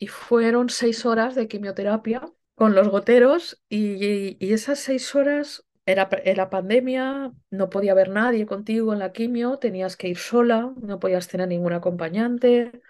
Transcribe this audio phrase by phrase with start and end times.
[0.00, 2.22] y fueron seis horas de quimioterapia
[2.56, 8.46] con los goteros y, y esas seis horas era, era pandemia, no podía haber nadie
[8.46, 12.82] contigo en la quimio, tenías que ir sola, no podías tener ningún acompañante.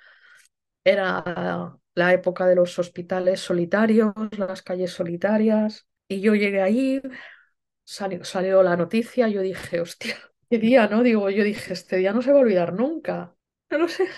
[0.84, 5.86] Era la época de los hospitales solitarios, las calles solitarias.
[6.08, 7.02] Y yo llegué ahí,
[7.84, 10.16] salió, salió la noticia, yo dije, hostia,
[10.50, 11.02] qué día, ¿no?
[11.04, 13.36] Digo, yo dije, este día no se va a olvidar nunca.
[13.70, 14.08] No lo sé.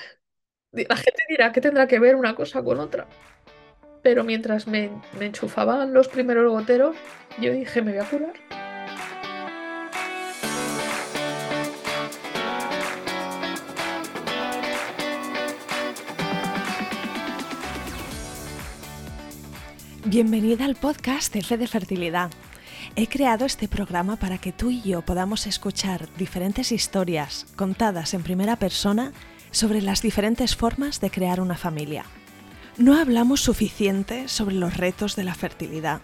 [0.72, 3.06] La gente dirá que tendrá que ver una cosa con otra.
[4.02, 6.96] Pero mientras me, me enchufaban los primeros goteros,
[7.38, 8.32] yo dije, me voy a curar.
[20.06, 22.30] Bienvenida al podcast de de Fertilidad.
[22.96, 28.22] He creado este programa para que tú y yo podamos escuchar diferentes historias contadas en
[28.22, 29.12] primera persona
[29.52, 32.04] sobre las diferentes formas de crear una familia.
[32.78, 36.00] No hablamos suficiente sobre los retos de la fertilidad.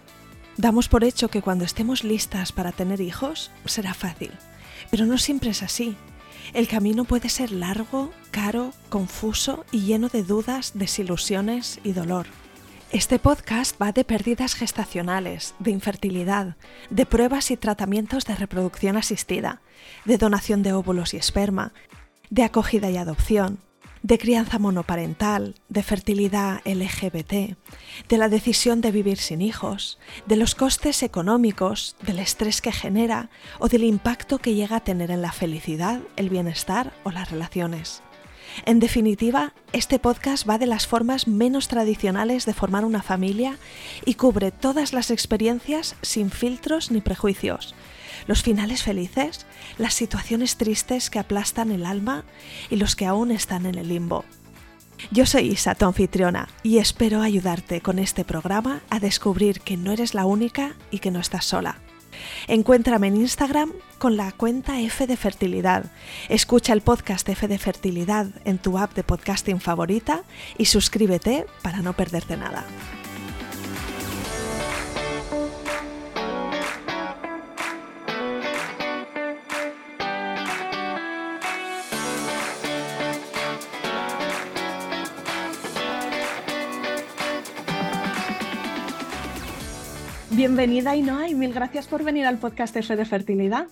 [0.55, 4.31] Damos por hecho que cuando estemos listas para tener hijos será fácil,
[4.91, 5.97] pero no siempre es así.
[6.53, 12.27] El camino puede ser largo, caro, confuso y lleno de dudas, desilusiones y dolor.
[12.91, 16.55] Este podcast va de pérdidas gestacionales, de infertilidad,
[16.89, 19.61] de pruebas y tratamientos de reproducción asistida,
[20.05, 21.71] de donación de óvulos y esperma,
[22.29, 23.59] de acogida y adopción,
[24.01, 27.57] de crianza monoparental, de fertilidad LGBT,
[28.07, 33.29] de la decisión de vivir sin hijos, de los costes económicos, del estrés que genera
[33.59, 38.01] o del impacto que llega a tener en la felicidad, el bienestar o las relaciones.
[38.65, 43.57] En definitiva, este podcast va de las formas menos tradicionales de formar una familia
[44.05, 47.75] y cubre todas las experiencias sin filtros ni prejuicios.
[48.27, 49.45] Los finales felices,
[49.77, 52.23] las situaciones tristes que aplastan el alma
[52.69, 54.25] y los que aún están en el limbo.
[55.11, 59.91] Yo soy Isa, tu anfitriona, y espero ayudarte con este programa a descubrir que no
[59.91, 61.77] eres la única y que no estás sola.
[62.47, 65.85] Encuéntrame en Instagram con la cuenta F de Fertilidad.
[66.27, 70.23] Escucha el podcast F de Fertilidad en tu app de podcasting favorita
[70.57, 72.65] y suscríbete para no perderte nada.
[90.39, 93.67] Bienvenida Ainhoa y mil gracias por venir al podcast F de Fertilidad.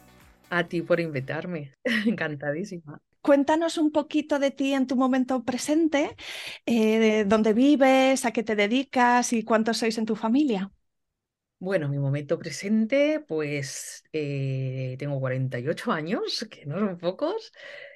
[0.50, 1.72] A ti por invitarme,
[2.06, 3.00] encantadísima.
[3.22, 6.18] Cuéntanos un poquito de ti en tu momento presente,
[6.66, 10.70] eh, de dónde vives, a qué te dedicas y cuántos sois en tu familia.
[11.58, 17.54] Bueno, mi momento presente, pues eh, tengo 48 años, que no son pocos.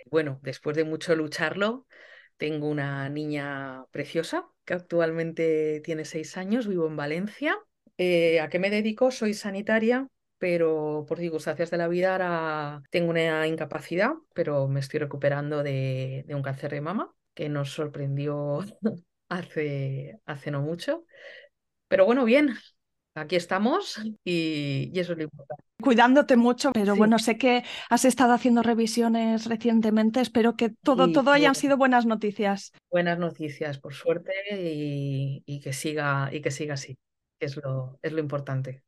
[0.09, 1.87] Bueno, después de mucho lucharlo,
[2.37, 7.59] tengo una niña preciosa que actualmente tiene 6 años, vivo en Valencia
[7.97, 9.11] eh, ¿A qué me dedico?
[9.11, 10.07] Soy sanitaria,
[10.37, 16.25] pero por circunstancias de la vida ahora tengo una incapacidad, pero me estoy recuperando de,
[16.29, 18.59] un cáncer de mama que nos sorprendió
[19.29, 21.05] hace, hace no mucho.
[21.87, 22.55] Pero bueno, bien,
[23.13, 25.63] aquí estamos y, eso es lo importante.
[25.79, 31.31] Cuidándote mucho, pero bueno, sé que has estado haciendo revisiones recientemente, espero que todo, todo
[31.31, 32.71] hayan sido buenas noticias.
[32.89, 36.97] Buenas noticias, por suerte, y, que, siga, y que siga así
[37.45, 38.83] es lo, es lo importante.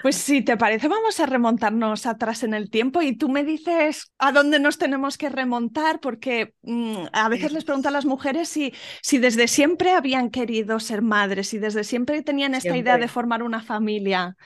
[0.00, 4.12] Pues si te parece, vamos a remontarnos atrás en el tiempo y tú me dices
[4.18, 8.48] a dónde nos tenemos que remontar, porque mm, a veces les pregunto a las mujeres
[8.48, 13.08] si, si desde siempre habían querido ser madres, si desde siempre tenían esta idea de
[13.08, 14.36] formar una familia.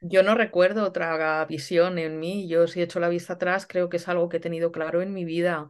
[0.00, 3.88] Yo no recuerdo otra visión en mí, yo si he hecho la vista atrás, creo
[3.88, 5.68] que es algo que he tenido claro en mi vida.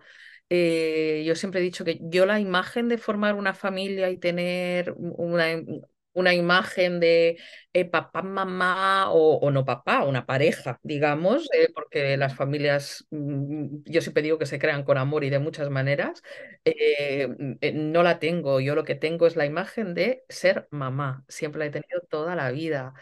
[0.49, 4.95] Eh, yo siempre he dicho que yo la imagen de formar una familia y tener
[4.97, 5.47] una,
[6.17, 7.39] una imagen de
[7.75, 14.01] eh, papá, mamá o, no papá, una pareja, digamos, eh, porque las familias, mm, yo
[14.01, 16.23] siempre digo que se crean con amor y de muchas maneras,
[16.65, 17.29] eh,
[17.75, 18.61] no la tengo.
[18.61, 21.25] Yo lo que tengo es la imagen de ser mamá.
[21.29, 22.95] Siempre la he tenido toda la vida.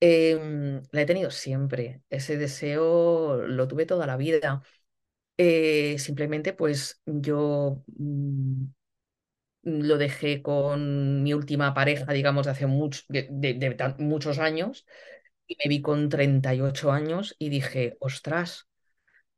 [0.00, 2.02] Em, la he tenido siempre.
[2.10, 4.62] Ese deseo lo tuve toda la vida.
[5.98, 8.66] simplemente pues yo mm,
[9.62, 14.86] lo dejé con mi última pareja, digamos, de hace de, muchos años,
[15.46, 18.68] y me vi con 38 años y dije, ostras,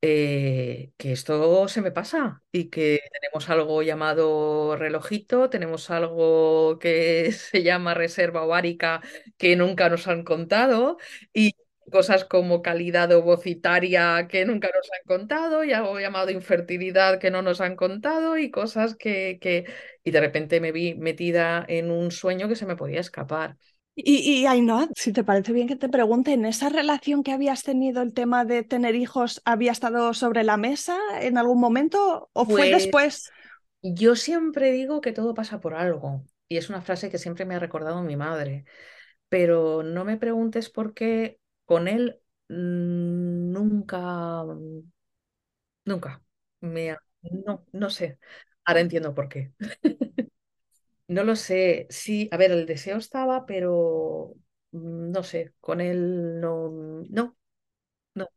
[0.02, 7.32] eh, que esto se me pasa y que tenemos algo llamado relojito, tenemos algo que
[7.32, 9.00] se llama reserva ovárica
[9.38, 10.98] que nunca nos han contado
[11.32, 11.54] y
[11.92, 17.42] cosas como calidad ovocitaria que nunca nos han contado y algo llamado infertilidad que no
[17.42, 19.64] nos han contado y cosas que, que...
[20.04, 23.56] Y de repente me vi metida en un sueño que se me podía escapar.
[23.96, 27.62] Y, y Ainhoa, si te parece bien que te pregunte, ¿en esa relación que habías
[27.62, 32.44] tenido el tema de tener hijos había estado sobre la mesa en algún momento o
[32.44, 33.34] fue Pues después?
[33.82, 37.54] yo siempre digo que todo pasa por algo y es una frase que siempre me
[37.54, 38.64] ha recordado mi madre,
[39.28, 44.44] pero no me preguntes por qué con él mm, nunca,
[45.84, 46.22] nunca
[46.60, 46.96] me...
[47.46, 48.18] No, no sé.
[48.64, 49.52] Ahora entiendo por qué.
[51.08, 51.86] No lo sé.
[51.90, 54.34] Sí, a ver, el deseo estaba, pero
[54.72, 56.70] mm, no sé, con él no,
[57.10, 57.36] no,
[58.14, 58.28] no.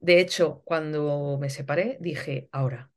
[0.00, 2.90] De hecho, cuando me separé, dije, ahora,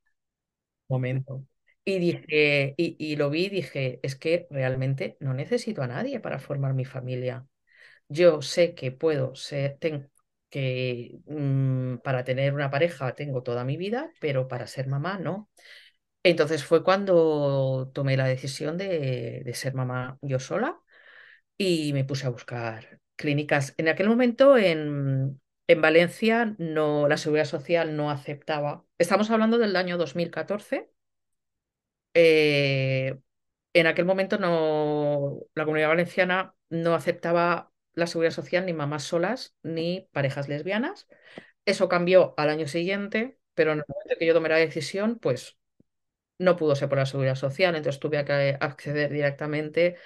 [0.88, 1.44] momento.
[1.84, 6.20] Y dije, y, y lo vi, y dije, es que realmente no necesito a nadie
[6.20, 7.46] para formar mi familia.
[8.08, 10.10] Yo sé que puedo ser, ten-
[10.50, 15.50] que mm, para tener una pareja tengo toda mi vida, pero para ser mamá no.
[16.24, 20.80] Entonces fue cuando tomé la decisión de, de ser mamá yo sola
[21.58, 23.74] y me puse a buscar clínicas.
[23.78, 28.84] En aquel momento en, en Valencia no, la Seguridad Social no aceptaba.
[28.98, 30.90] Estamos hablando del año 2014.
[32.14, 33.18] eh,
[33.72, 39.54] en aquel momento no, la Comunidad Valenciana no aceptaba la Seguridad Social ni mamás solas
[39.62, 41.06] ni parejas lesbianas.
[41.64, 45.58] Eso cambió al año siguiente, pero en el momento que yo tomé la decisión, pues
[46.38, 49.96] no pudo ser por la Seguridad Social, entonces tuve que acceder directamente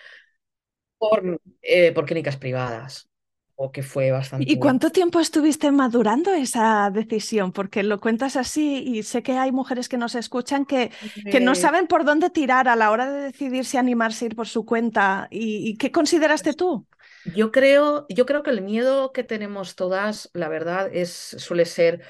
[0.99, 3.08] por, eh, por clínicas privadas,
[3.55, 4.58] o que fue ¿Y bastante...
[4.61, 7.52] cuánto tiempo estuviste madurando esa decisión?
[7.52, 10.93] Porque lo cuentas así y sé que hay mujeres que nos escuchan que,
[11.29, 14.29] que no eh, saben por dónde tirar a la hora de decidir si animarse a
[14.29, 15.26] ir por su cuenta.
[15.31, 16.87] ¿Y, y qué consideraste tú?
[17.34, 22.02] Yo creo, yo creo que el miedo que tenemos todas, la verdad, es, suele ser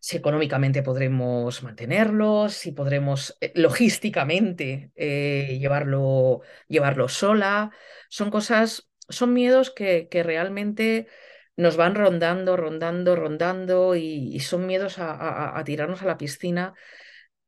[0.00, 7.70] si económicamente podremos mantenerlo, si podremos eh, logísticamente eh, llevarlo, llevarlo sola.
[8.08, 11.08] Son cosas, son miedos que, realmente
[11.56, 16.74] nos van rondando, rondando, rondando y, son miedos a, a- a tirarnos a la piscina.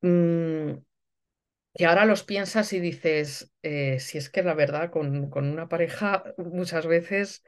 [0.02, 0.72] mm,
[1.78, 5.68] que ahora los piensas y dices, eh, si es que la verdad, con, con una
[5.70, 7.44] pareja muchas veces,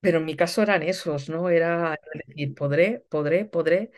[0.00, 1.48] pero en mi caso eran esos, ¿no?
[1.50, 3.90] Era decir, podré, podré, podré.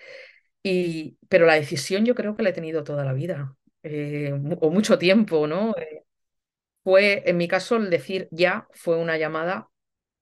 [0.62, 4.70] Y, pero la decisión yo creo que la he tenido toda la vida, eh, o
[4.70, 5.74] mucho tiempo, ¿no?
[5.78, 6.04] Eh,
[6.84, 9.70] fue, en mi caso, el decir ya fue una llamada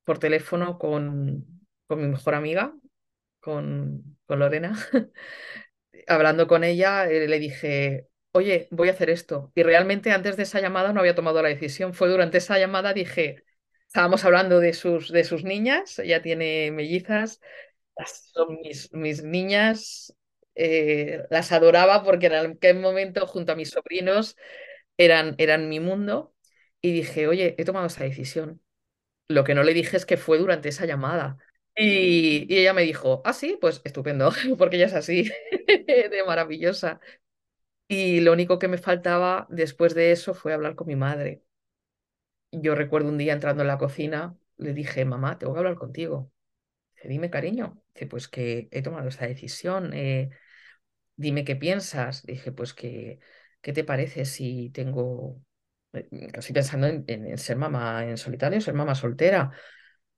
[0.05, 1.47] por teléfono con,
[1.89, 2.75] con mi mejor amiga,
[3.41, 4.75] con, con Lorena.
[6.07, 9.53] Hablando con ella, le dije, oye, voy a hacer esto.
[9.55, 11.95] Y realmente antes de esa llamada no había tomado la decisión.
[11.95, 13.45] Fue durante esa llamada, dije,
[13.87, 17.41] estábamos hablando de sus, de sus niñas, ella tiene mellizas
[18.33, 20.15] son mis, mis niñas,
[20.55, 24.37] eh, las adoraba porque en aquel momento junto a mis sobrinos
[24.97, 26.35] eran, eran mi mundo
[26.81, 28.63] y dije, oye, he tomado esa decisión.
[29.29, 31.39] Lo que no le dije es que fue durante esa llamada.
[31.77, 35.31] Y, y ella me dijo, ah, sí, pues estupendo, porque ella es así,
[35.87, 37.01] de maravillosa.
[37.89, 41.43] Y lo único que me faltaba después de eso fue hablar con mi madre.
[42.51, 46.33] Yo recuerdo un día entrando en la cocina, le dije, mamá, tengo que hablar contigo.
[46.97, 47.83] Dice, dime, cariño.
[47.95, 49.93] Dice, pues que he tomado esta decisión.
[49.95, 50.31] eh,
[51.17, 52.25] dime qué piensas.
[52.25, 53.21] Dije, pues que,
[53.63, 55.41] ¿qué te parece si tengo,
[55.95, 59.53] eh, casi pensando en, ser mamá en solitario, ser mamá soltera?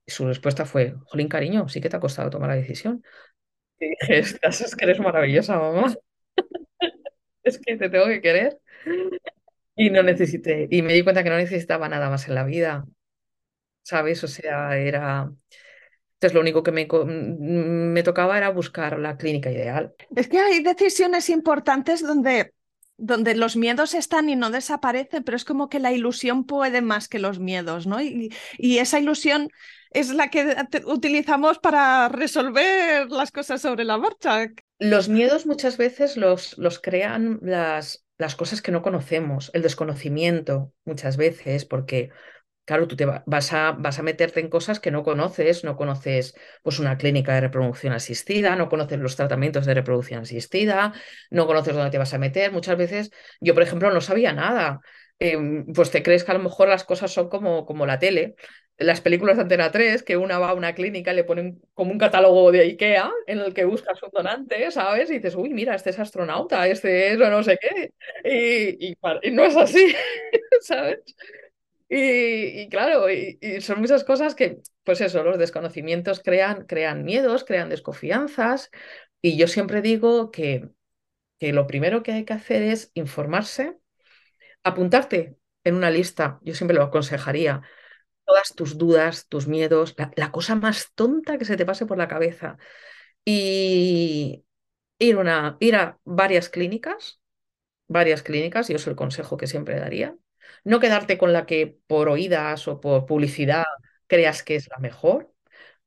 [0.05, 3.03] Y su respuesta fue, jolín, cariño, sí que te ha costado tomar la decisión.
[3.79, 5.93] Y dije, es que eres maravillosa, mamá.
[7.43, 8.59] Es que te tengo que querer.
[9.75, 12.85] Y no necesité, y me di cuenta que no necesitaba nada más en la vida,
[13.83, 14.23] ¿sabes?
[14.23, 15.31] O sea, era...
[16.13, 19.93] Entonces lo único que me, mm, me tocaba era buscar la clínica ideal.
[20.15, 22.53] Es que hay decisiones importantes donde,
[22.97, 27.07] donde los miedos están y no desaparecen, pero es como que la ilusión puede más
[27.07, 28.01] que los miedos, ¿no?
[28.01, 29.49] Y, y esa ilusión
[29.91, 30.55] es la que
[30.85, 34.47] utilizamos para resolver las cosas sobre la marcha.
[34.79, 40.73] Los miedos muchas veces los, los crean las, las cosas que no conocemos, el desconocimiento
[40.85, 42.09] muchas veces, porque
[42.65, 45.75] claro, tú te va- vas a, vas a meterte en cosas que no conoces, no
[45.77, 50.93] conoces pues una clínica de reproducción asistida, no conoces los tratamientos de reproducción asistida,
[51.31, 52.51] no conoces dónde te vas a meter.
[52.53, 54.81] Muchas veces yo, por ejemplo, no sabía nada.
[55.19, 58.35] Em, pues te crees que a lo mejor las cosas son como, como la tele.
[58.83, 61.97] Las películas de Antena 3, que una va a una clínica le ponen como un
[61.97, 65.09] catálogo de IKEA en el que buscas un donante, ¿sabes?
[65.09, 67.93] Y dices, uy, mira, este es astronauta, este es no sé qué.
[68.23, 68.97] Y,
[69.31, 69.93] no es así,
[70.61, 70.99] ¿sabes?
[71.89, 73.05] Y, y claro,
[73.59, 78.71] son muchas cosas que, pues eso, los desconocimientos crean, crean miedos, crean desconfianzas.
[79.21, 80.69] Y yo siempre digo que,
[81.39, 83.77] que lo primero que hay que hacer es informarse,
[84.63, 87.61] apuntarte en una lista, yo siempre lo aconsejaría,
[88.25, 92.07] todas tus dudas, tus miedos, la, cosa más tonta que se te pase por la
[92.07, 92.57] cabeza.
[93.25, 94.45] Y
[94.99, 97.21] ir, una, ir a varias clínicas,
[97.87, 100.17] varias clínicas, y eso es el consejo que siempre daría.
[100.63, 103.65] No quedarte con la que por oídas o por publicidad
[104.07, 105.33] creas que es la mejor,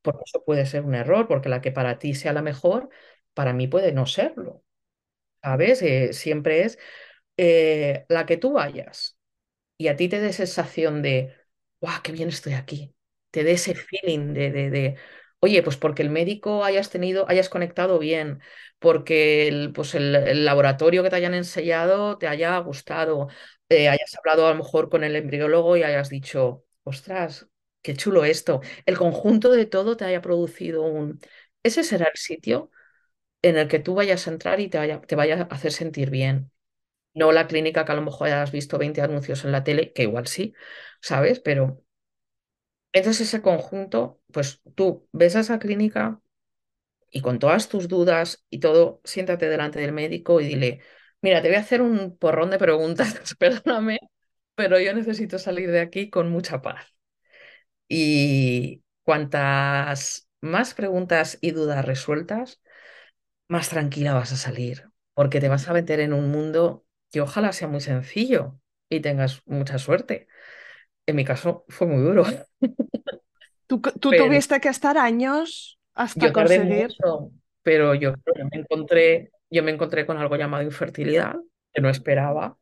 [0.01, 2.89] porque eso puede ser un error, porque la que para ti sea la mejor,
[3.33, 4.63] para mí puede no serlo,
[5.43, 5.81] ¿sabes?
[5.81, 6.79] Eh, siempre es
[7.37, 9.17] eh, la que tú vayas
[9.77, 11.35] y a ti te dé sensación de,
[11.85, 12.93] ¡guau, qué bien estoy aquí!
[13.31, 14.95] Te dé ese feeling de, de, de,
[15.39, 18.41] oye, pues porque el médico hayas tenido, hayas conectado bien,
[18.79, 23.27] porque el, pues el, el laboratorio que te hayan enseñado te haya gustado,
[23.69, 27.47] eh, hayas hablado a lo mejor con el embriólogo y hayas dicho, ostras,
[27.81, 28.61] qué chulo esto.
[28.85, 31.19] El conjunto de todo te haya producido un...
[31.63, 32.71] Ese será el sitio
[33.41, 36.09] en el que tú vayas a entrar y te vaya, te vaya a hacer sentir
[36.09, 36.51] bien.
[37.15, 40.03] No la clínica que a lo mejor hayas visto 20 anuncios en la tele, que
[40.03, 40.53] igual sí,
[41.01, 41.39] ¿sabes?
[41.39, 41.83] Pero
[42.93, 46.21] entonces ese conjunto, pues tú ves a esa clínica
[47.11, 50.81] y con todas tus dudas y todo, siéntate delante del médico y dile,
[51.21, 53.99] mira, te voy a hacer un porrón de preguntas, perdóname,
[54.55, 56.87] pero yo necesito salir de aquí con mucha paz.
[57.87, 62.61] Y cuantas más preguntas y dudas resueltas,
[63.47, 67.53] más tranquila vas a salir, porque te vas a meter en un mundo que ojalá
[67.53, 68.59] sea muy sencillo
[68.89, 70.27] y tengas mucha suerte.
[71.07, 72.25] En mi caso fue muy duro,
[73.67, 76.91] Tú, tú pero tuviste que estar años hasta conseguir.
[76.97, 77.31] mucho,
[77.63, 81.35] pero yo, yo me encontré, yo me encontré con algo llamado infertilidad
[81.73, 82.57] que no esperaba.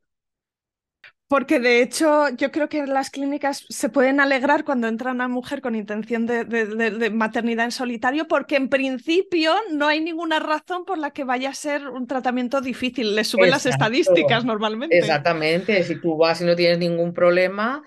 [1.34, 5.62] Porque de hecho yo creo que las clínicas se pueden alegrar cuando entra una mujer
[5.62, 10.38] con intención de, de- de- de maternidad en solitario, porque en principio no hay ninguna
[10.40, 13.16] razón por la que vaya a ser un tratamiento difícil.
[13.16, 14.96] Le suben las estadísticas normalmente.
[15.00, 15.84] exactamente.
[15.84, 17.82] Si tú vas y no tienes ningún problema,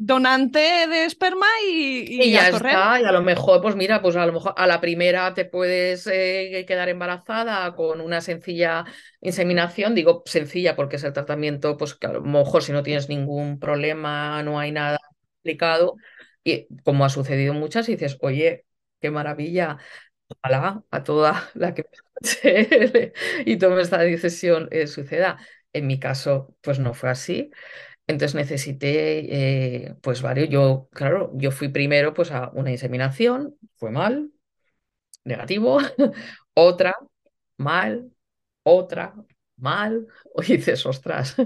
[0.00, 2.78] Donante de esperma y, Y y a ya correr.
[2.78, 5.44] está, y a lo mejor, pues mira, pues a lo mejor a la primera te
[5.44, 8.84] puedes eh, quedar embarazada con una sencilla
[9.20, 13.08] inseminación, digo sencilla porque es el tratamiento, pues que a lo mejor si no tienes
[13.08, 14.98] ningún problema, no hay nada
[15.36, 15.94] complicado,
[16.42, 18.66] y como ha sucedido muchas, y dices, oye,
[19.00, 19.78] qué maravilla,
[20.28, 21.84] ojalá a toda la que
[23.46, 25.38] y tome esta decisión eh, suceda.
[25.72, 27.50] En mi caso, pues no fue así.
[28.08, 33.90] Entonces necesité, eh, pues varios, yo, claro, yo fui primero pues a una inseminación, fue
[33.92, 34.32] mal,
[35.24, 35.78] negativo,
[36.54, 36.94] otra,
[37.58, 38.12] mal,
[38.64, 39.14] otra,
[39.56, 41.36] mal, o dices, ostras.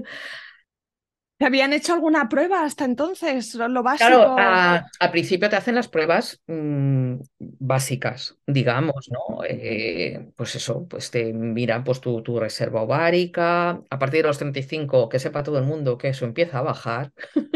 [1.42, 3.56] ¿Te habían hecho alguna prueba hasta entonces?
[3.56, 4.78] Lo lo Claro, básico.
[4.98, 9.44] a- principio te hacen las pruebas mm, básicas, digamos, ¿no?
[9.44, 14.38] Eh, pues eso, pues te miran pues tu, tu reserva ovárica, a partir de los
[14.38, 17.12] 35 que sepa todo el mundo que eso empieza a bajar.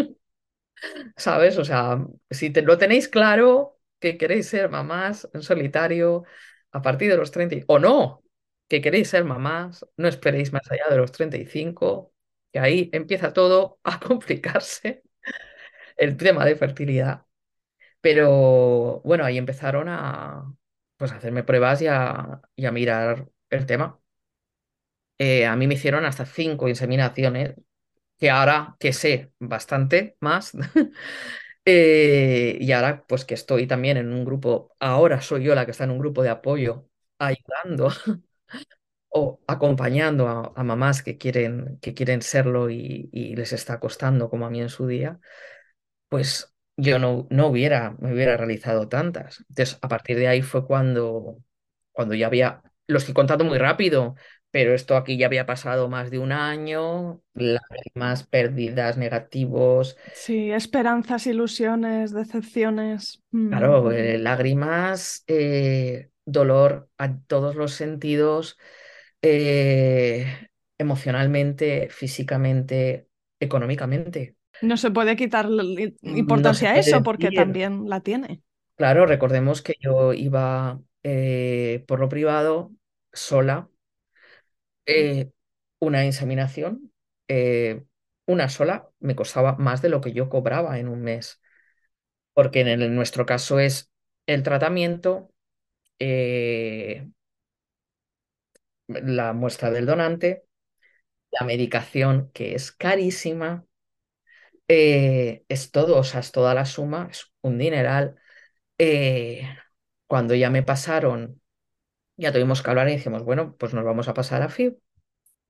[1.17, 1.59] ¿sabes?
[1.59, 6.25] O sea, si lo tenéis claro que queréis ser mamás en solitario
[6.73, 8.23] a partir de los 30 y- o no,
[8.69, 12.13] que queréis ser mamás, no esperéis más allá de los 35,
[12.53, 15.03] que ahí empieza todo a complicarse
[15.97, 17.27] el tema de fertilidad.
[18.01, 20.55] Pero bueno, ahí empezaron a
[20.99, 24.01] pues hacerme pruebas y a, y a mirar el tema.
[25.19, 27.55] Eh, a mí me hicieron hasta cinco inseminaciones
[28.19, 30.53] que ahora que sé bastante más,
[31.67, 35.73] eh, y ahora pues que estoy también en un grupo, ahora soy yo la que
[35.73, 36.89] está en un grupo de apoyo,
[37.19, 37.91] ayudando
[39.11, 44.31] o acompañando a, a mamás que quieren, que quieren serlo y, y les está costando
[44.31, 45.19] como a mí en su día,
[46.09, 49.41] pues yo no, no hubiera, me hubiera realizado tantas.
[49.49, 51.39] Entonces, a partir de ahí fue cuando,
[51.93, 54.17] cuando ya había, lo estoy contando muy rápido,
[54.51, 61.27] pero esto aquí ya había pasado más de un año, lágrimas, pérdidas, negativos, Sí, esperanzas,
[61.27, 63.23] ilusiones, decepciones.
[63.31, 63.61] Mm.
[63.61, 68.59] claro, eh, lágrimas, eh, dolor a todos los sentidos,
[69.29, 73.09] eh, emocionalmente, físicamente,
[73.41, 74.37] económicamente.
[74.61, 75.49] No se puede quitar
[76.33, 77.33] No se importancia a eso porque decir.
[77.33, 78.43] también la tiene.
[78.77, 82.73] Claro, recordemos que yo iba eh, por lo privado
[83.13, 83.71] sola,
[84.87, 85.31] eh,
[85.81, 86.93] una inseminación,
[88.27, 91.41] una sola, me costaba más de lo que yo cobraba en un mes,
[92.35, 93.91] porque en, el- en nuestro caso es
[94.27, 95.33] el tratamiento,
[96.01, 96.46] eh,
[99.05, 100.45] la muestra del donante,
[101.33, 103.67] la medicación, que es carísima,
[104.69, 108.17] Eh, es todo, o sea, es toda la suma, es un dineral.
[108.79, 109.49] Eh,
[110.07, 111.43] cuando ya me pasaron,
[112.17, 114.79] ya tuvimos que hablar y dijimos, bueno, pues nos vamos a pasar a FIB,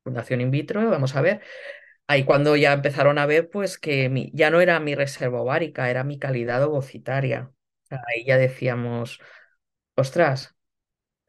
[0.04, 1.42] Fundación In Vitro, vamos a ver.
[2.08, 5.90] Ahí cuando ya empezaron a ver, pues que mi- ya no era mi reserva ovárica,
[5.90, 7.52] era mi calidad ovocitaria.
[7.90, 9.20] Ahí ya decíamos,
[9.96, 10.55] ostras,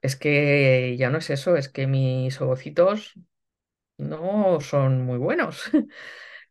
[0.08, 3.14] es que ya no es eso, es que mis ovocitos
[3.98, 5.72] no son muy buenos.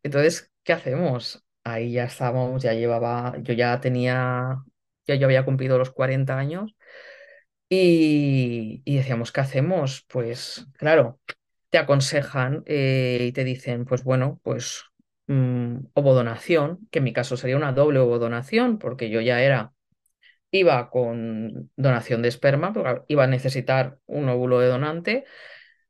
[0.03, 1.45] Entonces, ¿qué hacemos?
[1.63, 4.63] Ahí ya estábamos, ya llevaba, yo ya tenía,
[5.07, 6.75] ya yo había cumplido los 40 años
[7.69, 10.05] y, decíamos, ¿qué hacemos?
[10.09, 11.19] Pues claro,
[11.69, 14.85] te aconsejan eh, y te dicen, pues bueno, pues
[15.27, 19.73] mm, ovodonación, que en mi caso sería una doble ovodonación, porque yo ya era,
[20.51, 25.25] iba con donación de esperma, porque iba a necesitar un óvulo de donante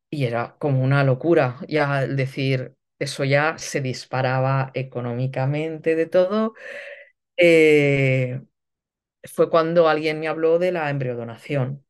[0.09, 6.53] y era como una locura, ya decir, eso ya se disparaba económicamente de todo.
[7.37, 8.41] Eh,
[9.25, 11.85] fue cuando alguien me habló de la embriodonación,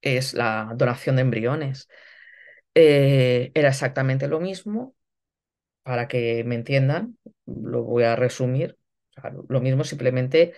[0.00, 1.88] es la donación de embriones.
[2.74, 4.96] Eh, era exactamente lo mismo,
[5.84, 8.78] para que me entiendan, lo voy a resumir.
[9.48, 10.54] Lo mismo simplemente,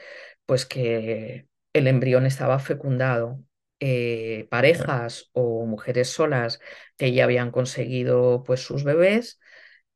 [0.47, 3.43] pues que el embrión estaba fecundado.
[3.81, 6.61] Eh, parejas o mujeres solas
[6.97, 9.41] que ya habían conseguido pues sus bebés,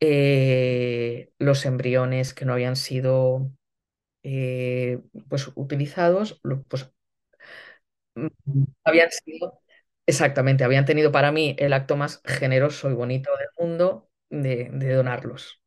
[0.00, 3.50] eh, los embriones que no habían sido
[4.24, 6.90] eh, pues utilizados, pues
[8.14, 8.26] mm,
[8.84, 9.60] habían sido,
[10.06, 14.94] exactamente, habían tenido para mí el acto más generoso y bonito del mundo de, de
[14.94, 15.60] donarlos,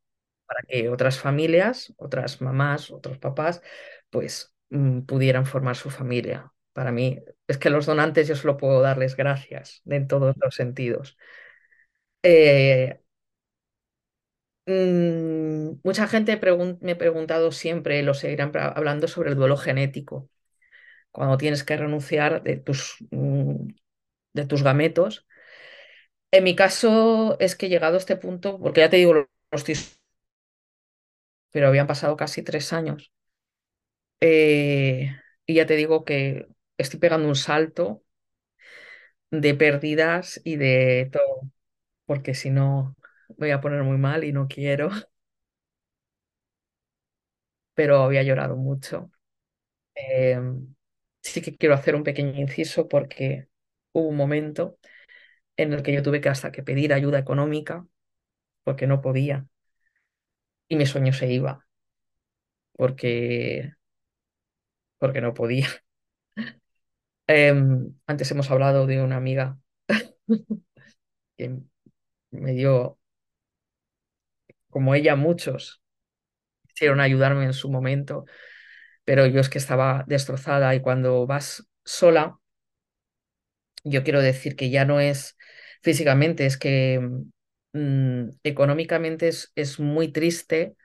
[0.52, 3.62] para que otras familias, otras mamás, otros papás,
[4.10, 6.52] pues mm, pudieran formar su familia.
[6.72, 11.16] Para mí, es que los donantes yo solo puedo darles gracias en todos los sentidos.
[12.22, 13.00] Eh,
[14.66, 16.38] mm, mucha gente
[16.80, 20.30] me ha preguntado siempre, lo seguirán hablando sobre el duelo genético,
[21.12, 23.68] cuando tienes que renunciar de tus, mm,
[24.34, 25.26] de tus gametos
[26.30, 29.28] En mi caso es que he llegado a este punto, porque ya te digo, lo
[29.52, 29.76] estoy,
[31.52, 33.12] pero habían pasado casi tres años.
[34.20, 35.10] eh,
[35.46, 38.02] y ya te digo que estoy pegando un salto
[39.30, 41.42] de pérdidas y de todo,
[42.06, 42.96] porque si no
[43.38, 44.90] voy a poner muy mal y no quiero,
[47.74, 49.10] pero había llorado mucho.
[49.96, 50.40] Eh,
[51.22, 53.48] sí que quiero hacer un pequeño inciso porque
[53.92, 54.78] hubo un momento
[55.56, 57.86] en el que yo tuve que hasta que pedir ayuda económica
[58.64, 59.46] porque no podía
[60.72, 61.66] y mi sueño se iba
[62.72, 63.72] porque,
[64.98, 65.68] porque no podía.
[67.26, 69.58] Em, antes hemos hablado de una amiga
[71.36, 71.60] que
[72.32, 72.98] me dio,
[74.70, 75.82] como ella, muchos
[76.68, 78.26] quisieron ayudarme en su momento,
[79.04, 82.38] pero yo es que estaba destrozada y cuando vas sola,
[83.84, 85.36] yo quiero decir que ya no es
[85.82, 87.00] físicamente, es que
[87.72, 90.76] mm, económicamente es, es muy triste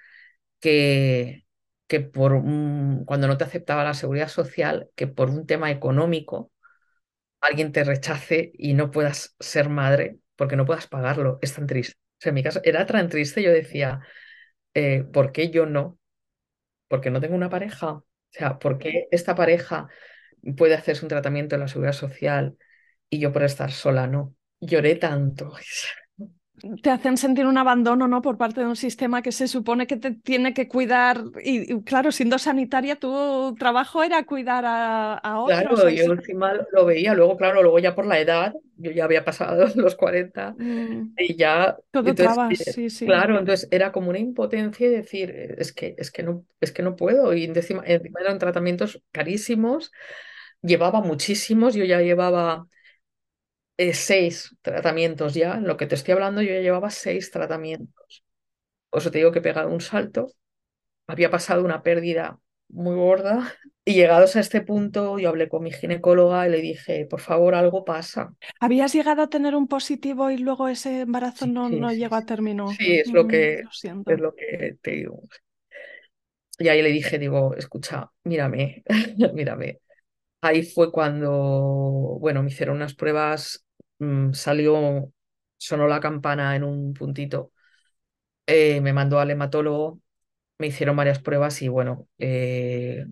[0.61, 1.45] que,
[1.87, 6.51] que por un- cuando no te aceptaba la seguridad social, que por un tema económico
[7.41, 11.39] alguien te rechace y no puedas ser madre porque no puedas pagarlo.
[11.41, 11.95] Es tan triste.
[11.95, 14.01] O sea, en mi caso era tan triste, yo decía,
[14.73, 15.99] eh, ¿por qué yo no?
[16.87, 17.91] ¿Porque no tengo una pareja?
[17.93, 19.89] O sea, ¿por qué esta pareja
[20.57, 22.57] puede hacerse un tratamiento en la seguridad social
[23.09, 24.35] y yo por estar sola no?
[24.61, 25.53] Lloré tanto.
[26.81, 28.21] te hacen sentir un abandono, ¿no?
[28.21, 31.23] Por parte de un sistema que se supone que te tiene que cuidar.
[31.43, 35.83] Y, y, claro, siendo sanitaria, tu trabajo era cuidar a, a otros.
[35.83, 39.05] Claro, ese- yo encima lo veía, luego, claro, luego ya por la edad, yo ya
[39.05, 43.23] había pasado los 40 Mm, y ya, todo entonces, trabas, eh, sí, sí.
[43.23, 46.71] claro, entonces era como una impotencia y decir, eh, es que, es que no, es
[46.73, 49.91] que no puedo, y encima, encima eran tratamientos carísimos,
[50.61, 52.67] llevaba muchísimos, yo ya llevaba
[53.77, 58.23] eh, seis tratamientos ya, en lo que te estoy hablando, yo ya llevaba seis tratamientos,
[58.89, 60.27] por eso te digo que he pegado un salto,
[61.07, 63.53] había pasado una pérdida muy gorda.
[63.85, 67.55] Y llegados a este punto, yo hablé con mi ginecóloga y le dije, por favor,
[67.55, 68.35] algo pasa.
[68.59, 71.93] ¿Habías llegado a tener un positivo y luego ese embarazo Sí, no, sí, no sí,
[71.93, 72.79] llegó a término?
[72.79, 73.69] Sí, es lo Mm, que, lo
[74.07, 75.21] es lo que te digo.
[76.59, 78.83] Y ahí le dije, digo, escucha, mírame,
[79.33, 79.79] mírame.
[80.41, 81.31] Ahí fue cuando,
[82.21, 83.65] bueno, me hicieron unas pruebas,
[83.99, 85.11] mm, salió,
[85.57, 87.51] sonó la campana en un puntito,
[88.47, 90.01] eh, me mandó al hematólogo,
[90.59, 93.05] me hicieron varias pruebas y bueno, eh,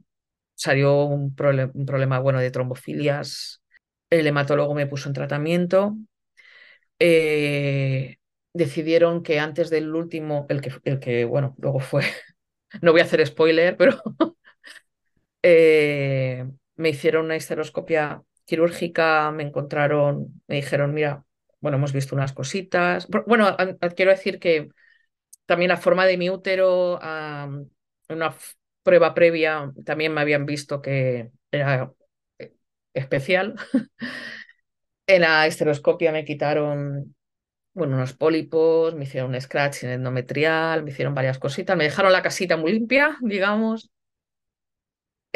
[0.56, 3.62] salió un, problema, bueno, de trombofilias.
[4.10, 5.98] El hematólogo me puso en tratamiento.
[7.00, 8.18] eh,
[8.54, 12.04] decidieron que antes del último, el que, el que bueno, luego fue,
[12.82, 14.02] no voy a hacer spoiler, pero
[15.44, 21.26] me hicieron una histeroscopia quirúrgica, me encontraron, me dijeron, mira,
[21.60, 23.08] bueno, hemos visto unas cositas.
[23.28, 23.56] Bueno,
[23.96, 24.70] quiero decir que
[25.46, 27.70] también la forma de mi útero, en
[28.10, 28.36] una
[28.84, 31.92] prueba previa, también me habían visto que era
[32.40, 32.54] eh,
[32.94, 33.56] especial.
[35.08, 37.16] en la histeroscopia me quitaron
[37.74, 42.24] bueno, unos pólipos, me hicieron un scratch endometrial, me hicieron varias cositas, me dejaron la
[42.24, 43.92] casita muy limpia, digamos.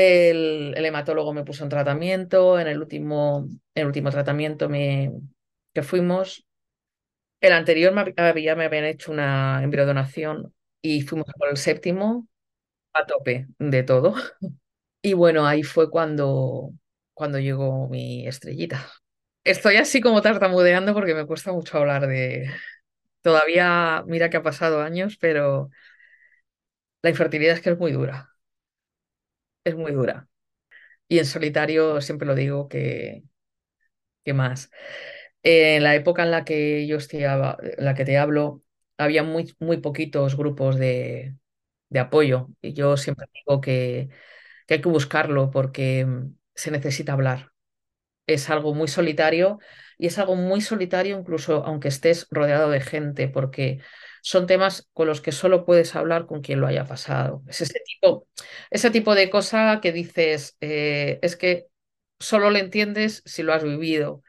[0.02, 6.48] El, hematólogo me puso un tratamiento, en el último, el último tratamiento que fuimos,
[7.42, 12.30] el anterior me, ya me habían hecho una embriodonación y fuimos por el séptimo
[12.94, 14.16] a tope de todo.
[15.02, 16.72] Y bueno, ahí fue cuando,
[17.14, 18.86] cuando llegó mi estrellita.
[19.46, 22.50] Estoy así como tartamudeando porque me cuesta mucho hablar de...
[23.22, 25.70] Todavía, mira que ha pasado años, pero
[27.02, 28.30] la infertilidad es que es muy dura.
[29.64, 30.28] Es muy dura.
[31.08, 33.24] Y en solitario siempre lo digo que,
[34.24, 34.72] que más.
[35.44, 36.98] En la época en la que yo
[37.62, 38.64] en la que te hablo,
[38.98, 41.36] había muy, muy poquitos grupos de,
[41.90, 42.50] de apoyo.
[42.62, 44.10] Y yo siempre digo que,
[44.68, 46.08] que hay que buscarlo porque
[46.56, 47.52] se necesita hablar
[48.28, 49.60] es algo muy solitario
[49.98, 53.80] y es algo muy solitario incluso aunque estés rodeado de gente, porque
[54.22, 57.44] son temas con los que solo puedes hablar con quien lo haya pasado.
[57.48, 58.28] Es ese tipo,
[58.70, 61.68] ese tipo de cosa que dices, eh, es que
[62.20, 64.24] solo lo entiendes si lo has vivido.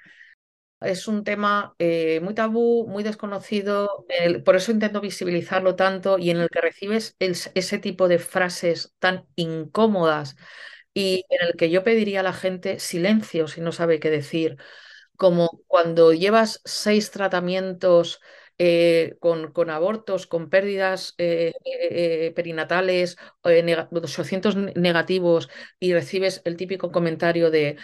[0.81, 4.07] Es un tema eh, muy tabú, muy desconocido,
[4.47, 9.27] por eso intento visibilizarlo tanto y en el que recibes ese tipo de frases tan
[9.37, 10.37] incómodas
[10.95, 14.57] y en el que yo pediría a la gente silencio si no sabe qué decir,
[15.17, 18.21] como cuando llevas seis tratamientos
[18.63, 26.93] eh, con, con, abortos, con pérdidas eh, eh, perinatales, 800 negativos y recibes el típico
[26.93, 27.79] comentario de,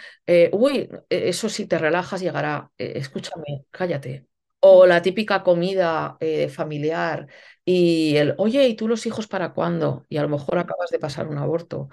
[0.51, 4.27] uy, eso si te relajas llegará, escúchame, cállate.
[4.59, 6.17] O la típica comida
[6.49, 7.27] familiar
[7.65, 10.05] y el, oye, ¿y tú los hijos para cuándo?
[10.09, 11.89] Y a lo mejor acabas de pasar un aborto.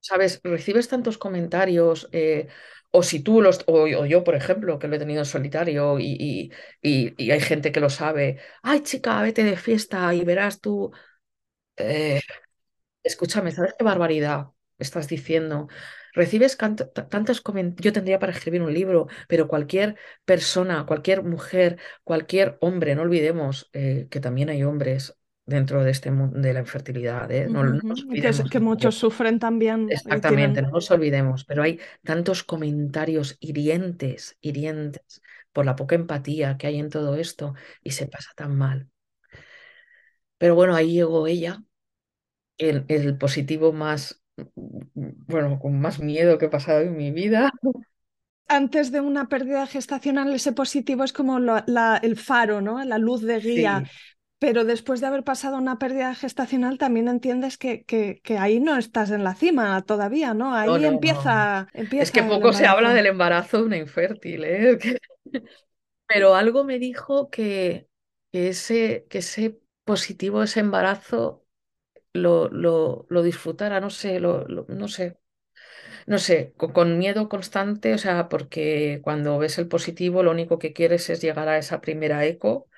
[0.00, 0.40] ¿sabes?
[0.44, 2.48] Recibes tantos comentarios, eh,
[2.90, 6.50] o si tú los, o, yo, por ejemplo, que lo he tenido en solitario y,
[6.82, 10.92] y, hay gente que lo sabe, ay chica, vete de fiesta y verás tú,
[11.76, 12.20] eh,
[13.02, 14.48] escúchame, ¿sabes qué barbaridad
[14.78, 15.68] estás diciendo?
[16.14, 22.58] Recibes tantos comentarios, yo tendría para escribir un libro, pero cualquier persona, cualquier mujer, cualquier
[22.60, 25.16] hombre, no olvidemos eh, que también hay hombres
[25.50, 27.30] dentro de este mundo de la infertilidad.
[27.30, 27.48] ¿eh?
[27.50, 27.62] No,
[28.48, 29.88] que, muchos sufren también.
[29.90, 35.20] Exactamente, no nos olvidemos, pero hay tantos comentarios hirientes, hirientes,
[35.52, 38.88] por la poca empatía que hay en todo esto y se pasa tan mal.
[40.38, 41.62] Pero bueno, ahí llegó ella,
[42.56, 44.22] el, el positivo más,
[44.54, 47.50] bueno, con más miedo que he pasado en mi vida.
[48.46, 52.82] Antes de una pérdida gestacional, ese positivo es como el faro, ¿no?
[52.84, 53.84] La luz de guía
[54.40, 59.10] pero después de haber pasado una pérdida gestacional también entiendes que, que, ahí no estás
[59.10, 60.54] en la cima todavía, ¿no?
[60.54, 64.78] Ahí empieza, empieza, Es que poco se habla del embarazo de una infértil, ¿eh?
[66.06, 67.86] Pero algo me dijo que,
[68.32, 71.44] que, ese, que ese positivo, ese embarazo,
[72.14, 75.18] lo, lo, lo disfrutara, no sé, lo, no sé.
[76.06, 80.58] No sé, con, con, miedo constante, o sea, porque cuando ves el positivo lo único
[80.58, 82.69] que quieres es llegar a esa primera eco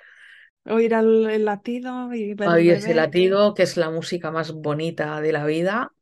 [0.65, 5.33] Oír el latido y ver Oír ese latido, que es la música más bonita de
[5.33, 5.93] la vida,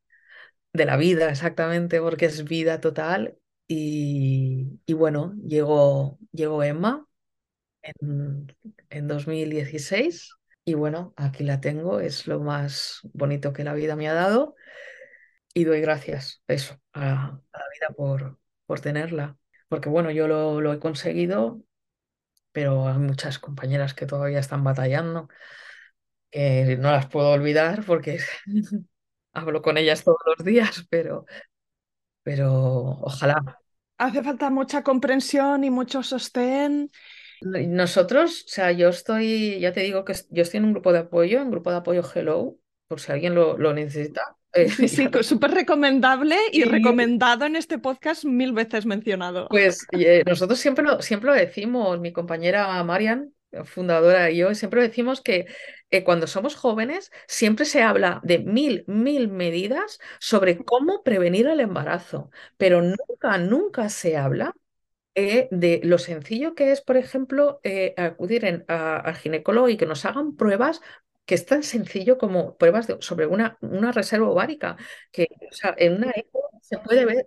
[0.73, 3.37] de la vida exactamente, porque es vida total.
[3.67, 7.07] Y, y bueno, llegó, llegó Emma
[7.83, 8.55] en,
[8.91, 14.09] en 2016 y bueno, aquí la tengo, es lo más bonito que la vida me
[14.09, 14.55] ha dado
[15.55, 19.37] y doy gracias eso, a, la vida por, por tenerla,
[19.69, 21.63] porque bueno, yo lo, lo he conseguido
[22.53, 25.29] pero hay muchas compañeras que todavía están batallando,
[26.31, 28.19] que no las puedo olvidar porque
[29.33, 31.27] hablo con ellas todos los días, pero,
[32.23, 32.53] pero
[33.03, 33.61] ojalá.
[33.99, 36.91] Hace falta mucha comprensión y mucho sostén.
[37.43, 41.01] Nosotros, o sea, yo estoy, ya te digo que yo estoy en un grupo de
[41.01, 42.59] apoyo, en grupo de apoyo Hello,
[42.89, 44.37] por si alguien lo, lo necesita.
[44.53, 49.49] Eh, sí, súper recomendable y recomendado en este podcast mil veces mencionado.
[49.49, 53.33] Pues eh, nosotros siempre lo, siempre lo decimos, mi compañera Marian,
[53.65, 55.47] fundadora y yo, siempre decimos que
[55.91, 61.59] eh, cuando somos jóvenes siempre se habla de mil, mil medidas sobre cómo prevenir el
[61.61, 64.55] embarazo, pero nunca, nunca se habla
[65.15, 69.77] eh, de lo sencillo que es, por ejemplo, eh, acudir en- a- al ginecólogo y
[69.77, 70.81] que nos hagan pruebas
[71.25, 74.77] que es tan sencillo como pruebas sobre una, una reserva ovárica,
[75.13, 75.29] que
[75.79, 77.27] en una eco se puede ver,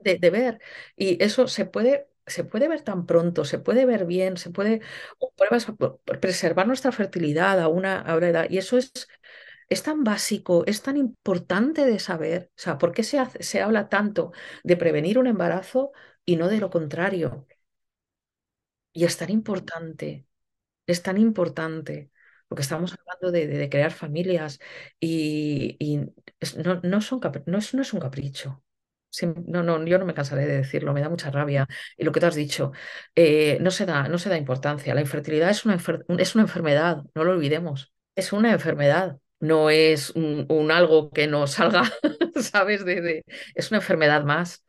[0.00, 0.60] de, ver,
[0.96, 4.80] y eso se puede, se puede ver tan pronto, se puede ver bien, se puede,
[5.36, 5.66] pruebas
[6.20, 8.92] preservar nuestra fertilidad a una, a una edad, y eso es,
[9.68, 13.62] es tan básico, es tan importante de saber, o sea, ¿por qué se hace- se
[13.62, 14.32] habla tanto
[14.64, 15.92] de prevenir un embarazo?
[16.24, 17.48] y no de lo contrario.
[18.92, 20.26] Y es tan importante,
[20.86, 22.11] es tan importante,
[22.52, 24.60] porque estamos hablando de, crear familias
[25.00, 25.78] y,
[26.62, 28.62] no, no, son no, es, no es un capricho.
[29.46, 31.66] No, no, yo no me cansaré de decirlo, me da mucha rabia.
[31.96, 32.72] Y lo que tú has dicho,
[33.14, 34.94] eh, no se da, no se da importancia.
[34.94, 35.78] La infertilidad es una,
[36.18, 37.92] es una enfermedad, no lo olvidemos.
[38.16, 41.90] Es una enfermedad, no es un, algo que nos salga,
[42.40, 42.84] ¿sabes?
[42.84, 44.62] De- es una enfermedad más.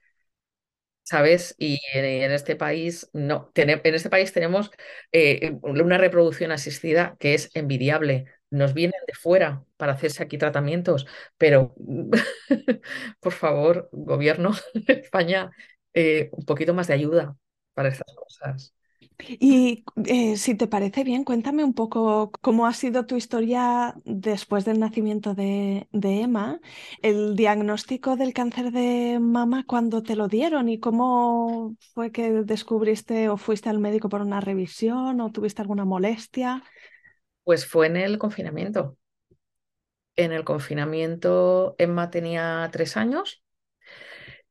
[1.03, 1.55] ¿Sabes?
[1.57, 4.71] Y en, este país no, en este país tenemos
[5.11, 8.25] eh, una reproducción asistida que es envidiable.
[8.49, 11.75] Nos vienen de fuera para hacerse aquí tratamientos, pero
[13.19, 15.51] por favor, gobierno de España,
[15.93, 17.35] eh, un poquito más de ayuda
[17.73, 18.73] para estas cosas.
[19.19, 24.65] Y eh, si te parece bien, cuéntame un poco cómo ha sido tu historia después
[24.65, 26.59] del nacimiento de, de Emma,
[27.01, 33.29] el diagnóstico del cáncer de mama, cuando te lo dieron y cómo fue que descubriste
[33.29, 36.63] o fuiste al médico por una revisión o tuviste alguna molestia.
[37.45, 38.97] Pues fue en el confinamiento.
[40.15, 43.43] En el confinamiento, Emma tenía tres años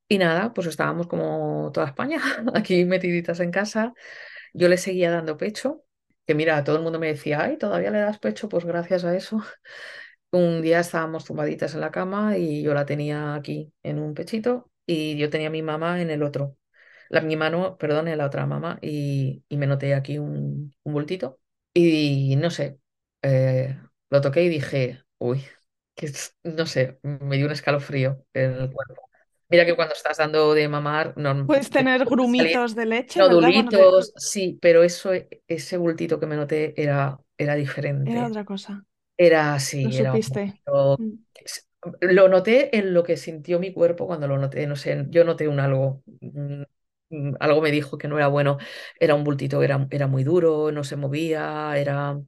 [0.09, 2.21] y nada, pues estábamos como toda España,
[2.55, 3.95] aquí metiditas en casa.
[4.53, 5.85] Yo le seguía dando pecho,
[6.27, 8.49] que mira, todo el mundo me decía, ay, ¿todavía le das pecho?
[8.49, 9.43] Pues gracias a eso.
[10.33, 14.71] Un día estábamos tumbaditas en la cama y yo la tenía aquí en un pechito
[14.87, 16.57] y yo tenía mi mamá en el otro.
[17.11, 20.93] La, mi mano, perdón, en la otra mamá y, y me noté aquí un, un
[20.95, 21.41] bultito.
[21.75, 22.79] Y no sé,
[23.23, 23.79] eh,
[24.11, 25.45] lo toqué y dije, uy,
[25.95, 26.13] que
[26.45, 29.12] no sé, me dio un escalofrío en el cuerpo.
[29.53, 33.23] Mira que cuando estás dando de mamar, no, Puedes te tener grumitos de leche.
[33.23, 35.11] Bueno, te- nodulitos, sí, pero eso,
[35.49, 37.55] ese bultito que me noté era, era
[38.05, 38.27] era diferente.
[38.27, 38.85] otra cosa.
[39.17, 40.63] Era Lo así, era un supiste.
[40.99, 41.17] Mm.
[42.01, 45.49] Lo noté en lo que sintió mi cuerpo cuando lo noté, no sé, yo noté
[45.49, 46.63] un algo, mm,
[47.11, 48.59] mm, algo me dijo que no era bueno,
[49.01, 52.21] era un bultito, era, era muy duro, no se movía, era,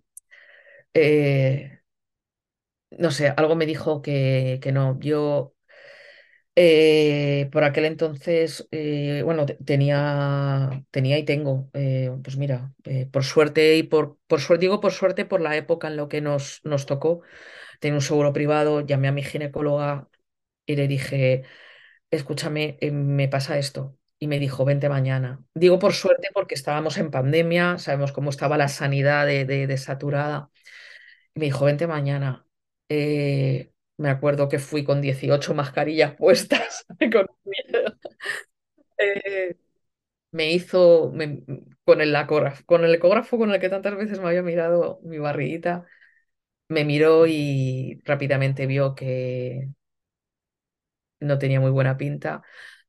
[0.95, 1.81] eh,
[2.91, 5.54] no sé, algo me dijo que, que no, yo
[6.57, 12.73] eh, por aquel entonces, eh, bueno, te- tenía, tenía y tengo, eh, pues mira,
[13.13, 16.21] por suerte y por, por suerte, digo por suerte por la época en lo que
[16.21, 17.23] nos, nos tocó,
[17.81, 20.09] tenía un seguro privado, llamé a mi ginecóloga
[20.67, 21.45] y le dije,
[22.11, 23.99] escúchame, me pasa esto.
[24.19, 25.45] Y me dijo, vente mañana.
[25.55, 29.45] Digo por suerte porque estábamos en pandemia, sabemos cómo estaba la sanidad de,
[29.79, 30.51] saturada.
[31.35, 32.47] Me dijo, vente mañana.
[33.97, 36.87] Me acuerdo que fui con 18 mascarillas puestas.
[38.99, 39.57] Eh,
[40.33, 41.13] me hizo
[41.85, 45.19] con el ecógrafo, con el ecógrafo con el que tantas veces me había mirado mi
[45.19, 45.87] barriguita,
[46.69, 49.71] me miró y rápidamente vio que
[51.21, 52.43] no tenía muy buena pinta.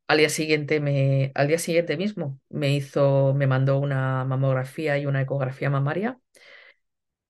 [0.07, 5.05] Al día siguiente me, al día siguiente mismo me hizo, me mandó una mamografía y
[5.07, 6.19] una ecografía mamaria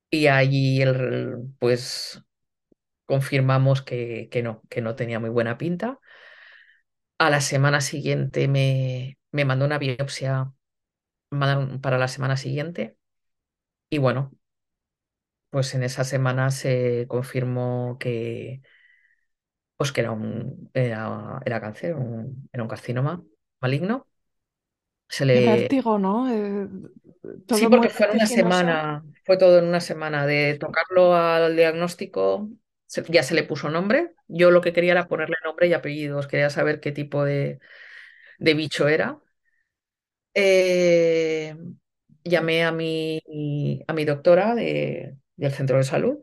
[0.10, 2.22] y allí el, pues
[3.06, 6.00] confirmamos que, que no, que no tenía muy buena pinta.
[7.18, 10.54] A la semana siguiente me, me mandó una biopsia
[11.82, 12.98] para la semana siguiente
[13.90, 14.32] y bueno,
[15.50, 18.62] pues en esa semana se confirmó que,
[19.78, 23.24] pues que era un, era, era cáncer, un- era un carcinoma
[23.62, 24.08] maligno.
[25.10, 25.42] Se le...
[25.46, 26.30] vértigo, ¿no?
[26.30, 26.68] Eh,
[27.52, 31.56] Sí, todo porque fue en una semana, fue todo en una semana de tocarlo al
[31.56, 32.50] diagnóstico,
[33.10, 34.14] ya se le puso nombre.
[34.28, 37.60] Yo lo que quería era ponerle nombre y apellidos, quería saber qué tipo de,
[38.40, 39.20] de bicho era.
[40.34, 41.56] Eh,
[42.24, 43.22] llamé a mi,
[43.88, 46.20] a mi doctora de- del centro de salud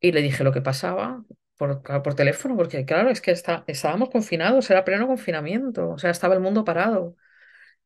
[0.00, 1.24] y le dije lo que pasaba
[1.58, 6.10] por, por teléfono, porque claro, es que está, estábamos confinados, era pleno confinamiento, o sea,
[6.10, 7.16] estaba el mundo parado.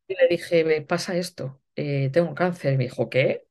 [0.09, 2.75] Y le dije, me pasa esto, eh, tengo cáncer.
[2.75, 3.47] Y me dijo, ¿qué?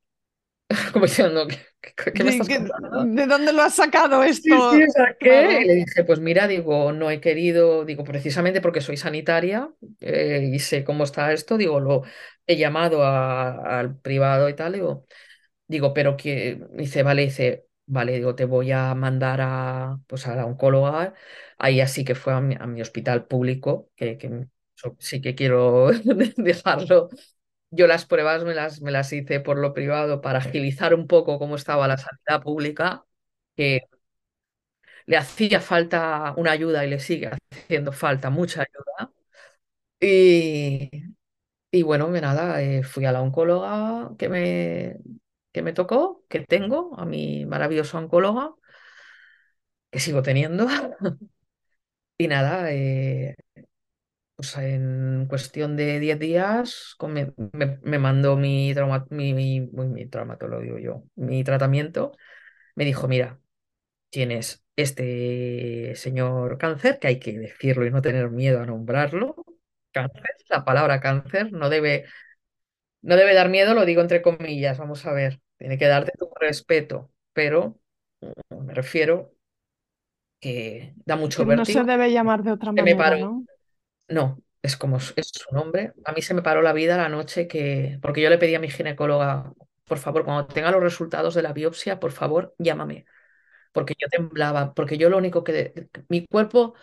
[0.93, 1.57] Como diciendo, ¿qué,
[1.95, 3.09] qué- me estás?
[3.15, 4.87] ¿de dónde lo has sacado Sí, sí, esto?
[4.87, 5.61] o sea, ¿qué?
[5.63, 9.71] Y le dije, pues mira, digo, no he querido, digo, precisamente porque soy sanitaria
[10.01, 12.03] eh, y sé cómo está esto, digo, lo
[12.45, 15.07] he llamado a- al privado y tal, digo,
[15.67, 20.35] digo, pero que, dice, vale, dice, vale, digo, te voy a mandar a, pues a
[20.35, 21.13] la oncóloga,
[21.57, 24.17] ahí así que fue a mi, a mi hospital público, que,
[24.99, 25.89] sí que quiero
[26.37, 27.09] dejarlo.
[27.75, 31.39] Yo las pruebas me las, me las hice por lo privado para agilizar un poco
[31.39, 33.05] cómo estaba la sanidad pública,
[33.55, 33.81] que
[35.05, 39.11] le hacía falta una ayuda y le sigue haciendo falta mucha ayuda.
[39.99, 40.91] Y,
[41.71, 44.97] y bueno, nada, eh, fui a la oncóloga que me,
[45.53, 48.55] que me tocó, que tengo, a mi maravillosa oncóloga,
[49.91, 50.67] que sigo teniendo.
[52.17, 53.35] Y nada, eh,
[54.53, 60.07] pues en cuestión de 10 días con- me, me- me mandó mi, trauma- mi, mi,
[60.07, 62.11] traumatólogo, digo yo, mi tratamiento.
[62.75, 63.39] Me dijo, mira,
[64.09, 69.35] tienes este señor cáncer, que hay que decirlo y no tener miedo a nombrarlo.
[69.91, 72.05] Cáncer, la palabra cáncer no debe,
[73.01, 76.29] no debe dar miedo, lo digo entre comillas, vamos a ver, tiene que darte tu
[76.39, 77.79] respeto, pero
[78.49, 79.33] mm, me refiero
[80.39, 81.85] que da mucho no se vértigo.
[81.85, 83.17] debe llamar de otra me manera, paró.
[83.17, 83.45] ¿no?
[84.07, 85.93] No, es como es su nombre.
[86.05, 88.59] A mí se me paró la vida la noche que, porque yo le pedí a
[88.59, 89.53] mi ginecóloga,
[89.85, 93.05] por favor, cuando tenga los resultados de la biopsia, por favor, llámame,
[93.73, 96.75] porque yo temblaba, porque yo lo único que, mi cuerpo,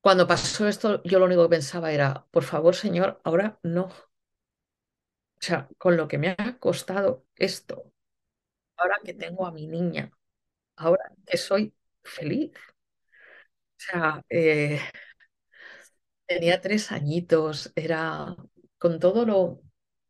[0.00, 3.86] cuando pasó esto, yo lo único que pensaba era, por favor, señor, ahora no.
[3.86, 7.92] O sea, con lo que me ha costado esto,
[8.76, 10.10] ahora que tengo a mi niña,
[10.76, 11.74] ahora que soy
[12.04, 12.52] feliz.
[12.56, 14.80] O sea, eh,
[16.26, 18.36] Tenía tres añitos, era
[18.78, 19.38] con todo lo...
[19.42, 19.62] O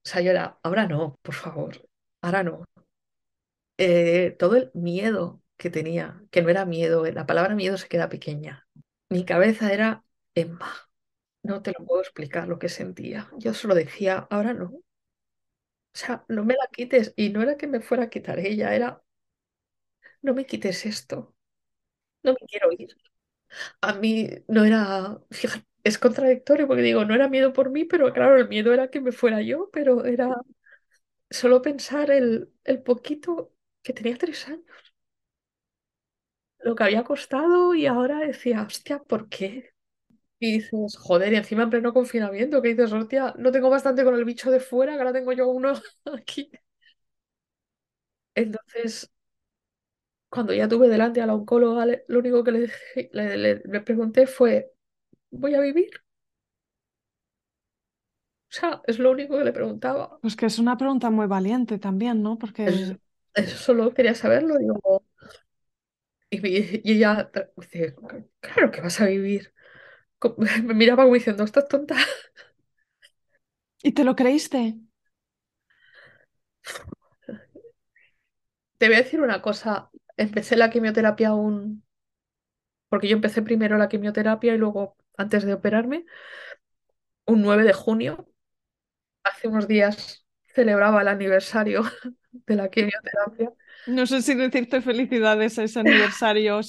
[0.05, 1.88] sea, yo era, ahora no, por favor,
[2.22, 2.64] ahora no.
[3.79, 7.88] Eh, todo el miedo que tenía, que no era miedo, eh, la palabra miedo se
[7.88, 8.66] queda pequeña.
[9.11, 10.72] Mi cabeza era Emma,
[11.42, 13.31] no te lo puedo explicar lo que sentía.
[13.38, 14.66] Yo solo decía, ahora no.
[14.66, 14.83] O
[15.92, 17.12] sea, no me la quites.
[17.16, 19.03] Y no era que me fuera a quitar ella, era,
[20.22, 21.35] no me quites esto,
[22.24, 22.96] no me quiero ir.
[23.83, 28.12] A mí no era, fíjate, es contradictorio porque digo, no era miedo por mí, pero
[28.12, 30.34] claro, el miedo era que me fuera yo, pero era
[31.30, 34.64] solo pensar el, el poquito que tenía tres años,
[36.60, 39.70] lo que había costado y ahora decía, hostia, ¿por qué?
[40.40, 44.14] Y dices, joder, y encima en pleno confinamiento, que dices, hostia, no tengo bastante con
[44.16, 45.74] el bicho de fuera, que ahora tengo yo uno
[46.14, 46.50] aquí.
[48.36, 49.10] Entonces,
[50.28, 53.80] cuando ya tuve delante a la oncóloga, lo único que le, dije- le, le- le
[53.80, 54.72] pregunté fue,
[55.38, 55.90] ¿voy a vivir?
[58.50, 60.18] O sea, es lo único que le preguntaba.
[60.20, 62.38] Pues que es una pregunta muy valiente también, ¿no?
[62.64, 62.96] Es- Porque
[63.34, 65.04] Eso solo quería saberlo, digo,
[66.30, 67.94] y, y ella dice,
[68.40, 69.52] claro que vas a vivir.
[70.64, 71.96] Me miraba como diciendo, estás tonta.
[73.84, 74.80] ¿Y te lo creíste?
[78.78, 81.82] Te voy a decir una cosa, empecé la quimioterapia un,
[82.88, 86.07] porque yo empecé primero la quimioterapia y luego, antes de operarme,
[87.27, 88.29] un 9 de junio,
[89.24, 91.83] hace unos días celebraba el aniversario
[92.33, 93.53] de la quimioterapia.
[93.87, 96.61] No sé si decirte felicidades a ese aniversario.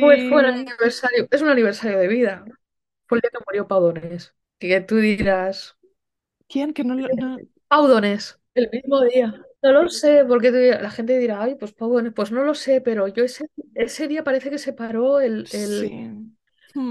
[0.00, 0.60] Pues fue un Sí.
[0.60, 2.44] aniversario, es un aniversario de vida.
[3.06, 4.34] Fue el día que murió Pau Donés.
[4.58, 5.76] Que tú dirás,
[6.48, 6.72] ¿Quién?
[6.72, 7.08] Que no lo...
[7.16, 9.34] no- Pau Donés, el mismo día.
[9.62, 12.80] No lo sé, porque la gente dirá, ay, pues Pau Donés, pues no lo sé,
[12.80, 15.80] pero yo ese, ese día parece que se paró el, el...
[15.80, 16.37] Sí.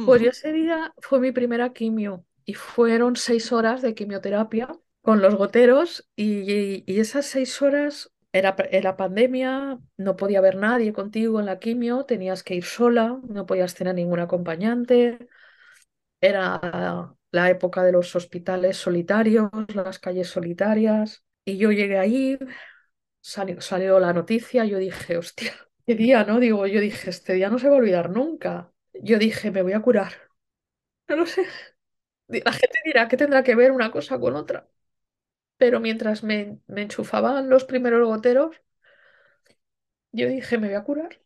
[0.03, 0.31] Pues yo Hmm.
[0.31, 4.69] ese día fue mi primera quimio y fueron seis horas de quimioterapia
[5.01, 10.93] con los goteros y, y esas seis horas era, era pandemia, no podía haber nadie
[10.93, 15.27] contigo en la quimio, tenías que ir sola, no podías tener ningún acompañante.
[16.21, 21.23] Era la época de los hospitales solitarios, las calles solitarias.
[21.45, 22.37] Y yo llegué ahí,
[23.21, 25.53] salió, salió la noticia, yo dije, hostia,
[25.87, 26.39] qué día, ¿no?
[26.41, 28.73] Digo, yo dije, este día no se va a olvidar nunca.
[29.01, 30.13] Yo dije, me voy a curar.
[31.09, 31.45] No lo sé.
[32.27, 34.69] La gente dirá que tendrá que ver una cosa con otra.
[35.57, 38.57] Pero mientras me, me enchufaban los primeros goteros,
[40.11, 41.21] yo dije, me voy a curar.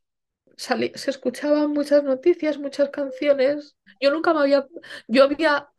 [0.58, 3.78] Salí- se escuchaban muchas noticias, muchas canciones.
[4.02, 4.68] Yo nunca me había,
[5.08, 5.70] yo había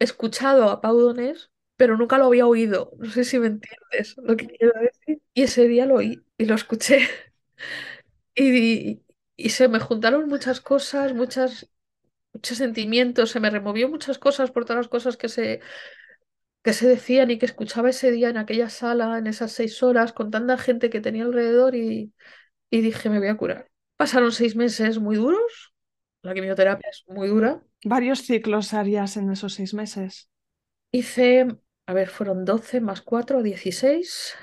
[0.00, 2.92] escuchado a Pau Donés, pero nunca lo había oído.
[2.98, 5.22] No sé si me entiendes lo que quiero decir.
[5.34, 7.00] Y ese día lo oí y lo escuché.
[8.36, 9.03] Y,
[9.36, 11.70] y se me juntaron muchas cosas, muchas,
[12.32, 15.60] muchos sentimientos, se me removió muchas cosas por todas las cosas que se,
[16.62, 20.12] que se decían y que escuchaba ese día en aquella sala, en esas seis horas,
[20.12, 22.12] con tanta gente que tenía alrededor y,
[22.70, 23.70] y dije, me voy a curar.
[23.96, 25.74] Pasaron seis meses muy duros,
[26.22, 27.62] la quimioterapia es muy dura.
[27.84, 30.30] Varios ciclos harías en esos seis meses.
[30.90, 31.46] Hice,
[31.86, 34.34] a ver, fueron 12 más 4, 16.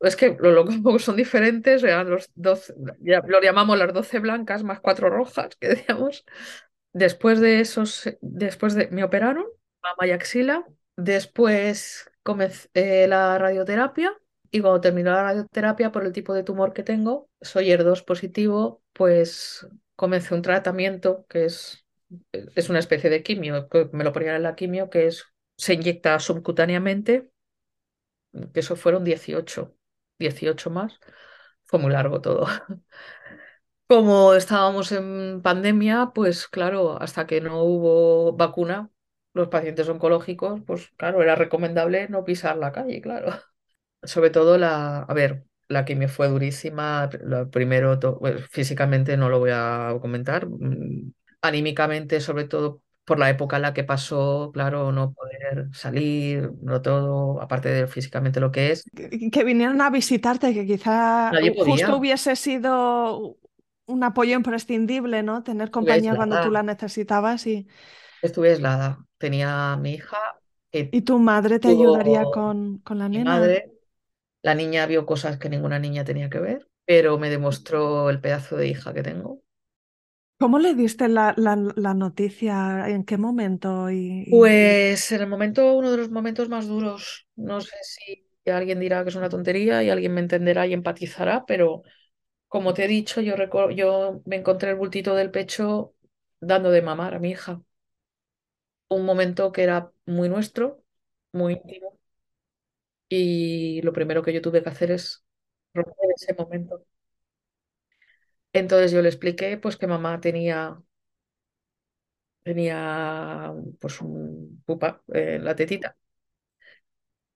[0.00, 4.80] Es que lo loco son diferentes, los 12, ya lo llamamos las 12 blancas más
[4.80, 6.24] 4 rojas, que decíamos.
[6.92, 9.46] Después de esos, después de, me operaron,
[9.82, 10.66] mama y axila,
[10.96, 14.12] después comencé la radioterapia.
[14.50, 18.82] Y cuando terminó la radioterapia por el tipo de tumor que tengo, soy ER2 positivo,
[18.92, 19.66] pues
[19.96, 21.84] comencé un tratamiento que es,
[22.32, 25.24] es una especie de quimio, que me lo ponían en la quimio, que es,
[25.58, 27.30] se inyecta subcutáneamente,
[28.52, 29.75] que eso fueron 18,
[30.18, 30.98] 18 más,
[31.64, 32.46] fue muy largo todo.
[33.88, 38.90] Como estábamos en pandemia, pues claro, hasta que no hubo vacuna,
[39.32, 43.28] los pacientes oncológicos, pues claro, era recomendable no pisar la calle, claro.
[44.02, 47.08] Sobre todo la, a ver, la que me fue durísima,
[47.52, 51.12] primero, bueno, físicamente no lo voy a comentar, mm,
[51.42, 56.82] anímicamente, sobre todo por la época en la que pasó, claro, no poder salir, no
[56.82, 61.30] todo, aparte de físicamente lo que es, Que, que vinieron a visitarte, que quizá
[61.64, 63.38] justo hubiese sido
[63.86, 65.44] un apoyo imprescindible, ¿no?
[65.44, 67.68] Tener compañía cuando tú la necesitabas y,
[68.22, 68.98] estuve aislada.
[69.18, 70.18] Tenía a mi hija
[70.70, 73.38] que y tu madre te ayudaría con, con la mi nena.
[73.38, 73.72] madre.
[74.42, 78.56] La niña vio cosas que ninguna niña tenía que ver, pero me demostró el pedazo
[78.56, 79.42] de hija que tengo.
[80.38, 82.88] ¿Cómo le diste la, la- noticia?
[82.88, 83.88] ¿En qué momento?
[84.28, 89.04] Pues en el momento, uno de los momentos más duros, no sé si alguien dirá
[89.04, 91.82] que es una tontería y alguien me entenderá y empatizará, pero
[92.48, 93.36] como te he dicho, yo,
[93.70, 95.94] yo me encontré el bultito del pecho
[96.40, 97.62] dando de mamar a mi hija.
[98.88, 100.82] Un momento que era muy nuestro,
[101.32, 101.98] muy íntimo,
[103.08, 105.24] y lo primero que yo tuve que hacer es
[105.74, 106.84] romper ese momento.
[108.58, 110.82] Entonces yo le expliqué pues que mamá tenía
[112.42, 115.96] tenía pues un pupa en la tetita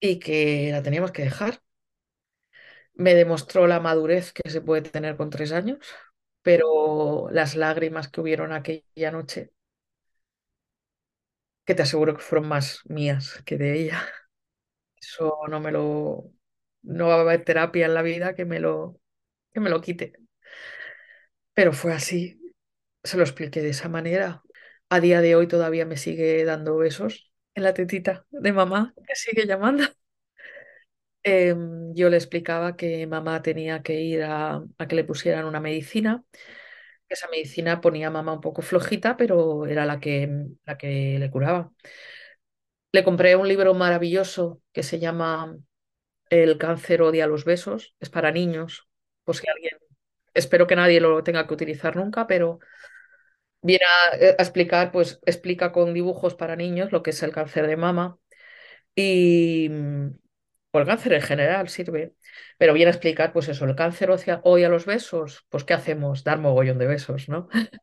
[0.00, 1.62] y que la teníamos que dejar.
[2.94, 5.78] Me demostró la madurez que se puede tener con tres años,
[6.42, 9.52] pero las lágrimas que hubieron aquella noche,
[11.64, 14.02] que te aseguro que fueron más mías que de ella,
[15.00, 16.32] eso no me lo,
[16.82, 19.00] no va a haber terapia en la vida que me lo,
[19.52, 20.14] que me lo quite.
[21.61, 22.40] Pero fue así,
[23.04, 24.42] se lo expliqué de esa manera.
[24.88, 29.14] A día de hoy todavía me sigue dando besos en la tetita de mamá, que
[29.14, 29.84] sigue llamando.
[31.22, 36.24] Em, yo le explicaba que mamá tenía que ir a, que le pusieran una medicina.
[37.11, 41.30] Esa medicina ponía a mamá un poco flojita, pero era la que, la que le
[41.30, 41.72] curaba.
[42.92, 45.58] Le compré un libro maravilloso que se llama
[46.30, 47.94] El cáncer odia los besos.
[48.00, 48.88] Es para niños,
[49.24, 49.78] por si alguien,
[50.35, 52.61] espero que nadie lo tenga que utilizar nunca, pero
[53.62, 57.66] viene a, a explicar, pues explica con dibujos para niños lo que es el cáncer
[57.66, 58.18] de mama
[58.95, 60.09] Y, mm,
[60.72, 62.14] o el cáncer en general sirve,
[62.59, 66.24] pero viene a explicar, pues eso, el cáncer odia, odia los besos, pues ¿qué hacemos?
[66.24, 67.49] Dar mogollón de besos, ¿no?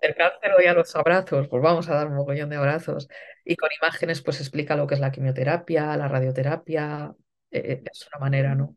[0.00, 3.08] El cáncer odia los abrazos, pues vamos a dar mogollón de abrazos.
[3.44, 7.14] Y con imágenes, pues explica lo que es la quimioterapia, la radioterapia,
[7.50, 8.76] eh, eh, es una manera, ¿no?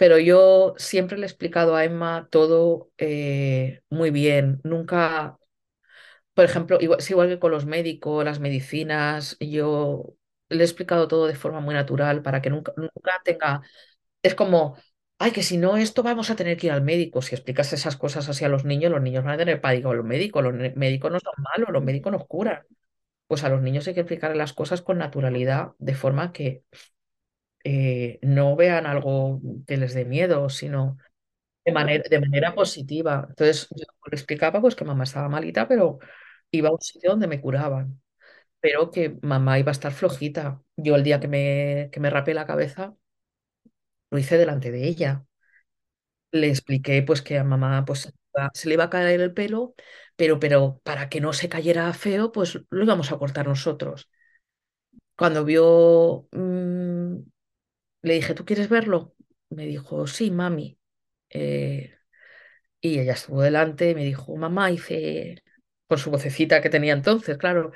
[0.00, 5.38] Pero yo siempre le he explicado a Emma todo eh, muy bien, nunca
[6.34, 10.14] por ejemplo, igual, es igual que con los médicos, las medicinas, yo
[10.48, 13.62] le he explicado todo de forma muy natural para que nunca, nunca tenga...
[14.22, 14.76] Es como,
[15.18, 17.22] ay, que si no esto vamos a tener que ir al médico.
[17.22, 20.04] Si explicas esas cosas así a los niños, los niños van a tener pánico los
[20.06, 20.42] médicos.
[20.44, 22.62] Los médicos no son malos, los médicos nos curan.
[23.26, 26.64] Pues a los niños hay que explicar las cosas con naturalidad, de forma que
[27.64, 30.98] eh, no vean algo que les dé miedo, sino
[31.64, 33.26] de manera, de manera positiva.
[33.30, 35.98] Entonces, yo le explicaba pues que mamá estaba malita, pero
[36.50, 38.00] iba a un sitio donde me curaban.
[38.60, 40.62] pero que mamá iba a estar flojita.
[40.76, 42.94] Yo el día que me, que me rapé la cabeza,
[44.10, 45.26] lo hice delante de ella.
[46.32, 48.12] Le expliqué pues que a mamá pues,
[48.54, 49.74] se le iba a caer el pelo,
[50.16, 54.08] pero, pero para que no se cayera feo, pues lo íbamos a cortar nosotros.
[55.16, 57.16] Cuando vio, mm,
[58.02, 59.14] le dije, ¿tú quieres verlo?
[59.50, 60.78] Me dijo, sí, mami.
[61.30, 61.94] Eh,
[62.80, 65.42] y ella estuvo delante me dijo, mamá, hice,
[65.88, 67.72] con su vocecita que tenía entonces, claro,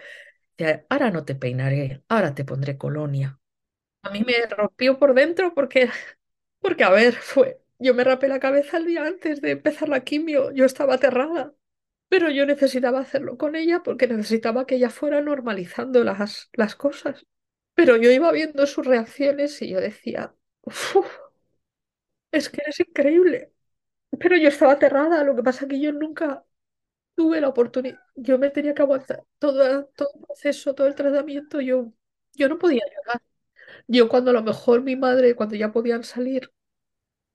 [0.88, 3.38] ahora no te peinaré, ahora te pondré colonia.
[4.02, 5.90] A mí me rompió por dentro porque,
[6.60, 10.04] porque, a ver, fue, yo me rapé la cabeza el día antes de empezar la
[10.04, 11.54] quimio, yo estaba aterrada,
[12.08, 17.26] pero yo necesitaba hacerlo con ella porque necesitaba que ella fuera normalizando las, las cosas.
[17.74, 20.96] Pero yo iba viendo sus reacciones y yo decía, "Uf,
[22.32, 23.52] es que es increíble.
[24.20, 26.44] Pero yo estaba aterrada, lo que pasa que yo nunca
[27.16, 31.60] tuve la oportunidad, yo me tenía que aguantar todo, todo el proceso, todo el tratamiento,
[31.60, 31.92] yo,
[32.34, 33.22] yo no podía llorar.
[33.88, 36.50] Yo cuando a lo mejor mi madre, cuando ya podían salir,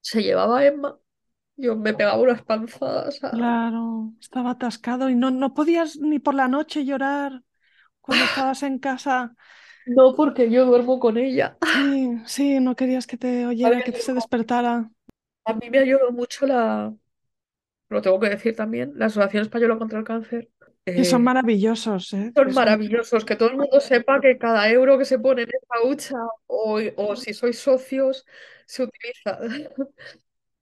[0.02, 1.00] se llevaba a Emma,
[1.58, 3.24] yo me pegaba unas panzadas.
[3.24, 7.44] a- Claro, estaba atascado y no, no podías ni por la noche llorar
[8.02, 9.36] cuando estabas en casa.
[9.96, 11.58] No, porque yo duermo con ella.
[11.62, 14.92] Sí, sí, no querías que te oyera, que se yo- despertara.
[15.46, 16.94] a mí me ayudó mucho la,
[17.90, 20.50] lo tengo que decir también, la Asociación Española contra el Cáncer.
[20.86, 22.32] Que son Eh, maravillosos, ¿eh?
[22.34, 25.50] Que son- maravillosos, que todo el mundo sepa que cada euro que se pone en
[25.50, 26.18] esa hucha
[26.48, 28.26] o, o si sois socios
[28.66, 29.40] se utiliza.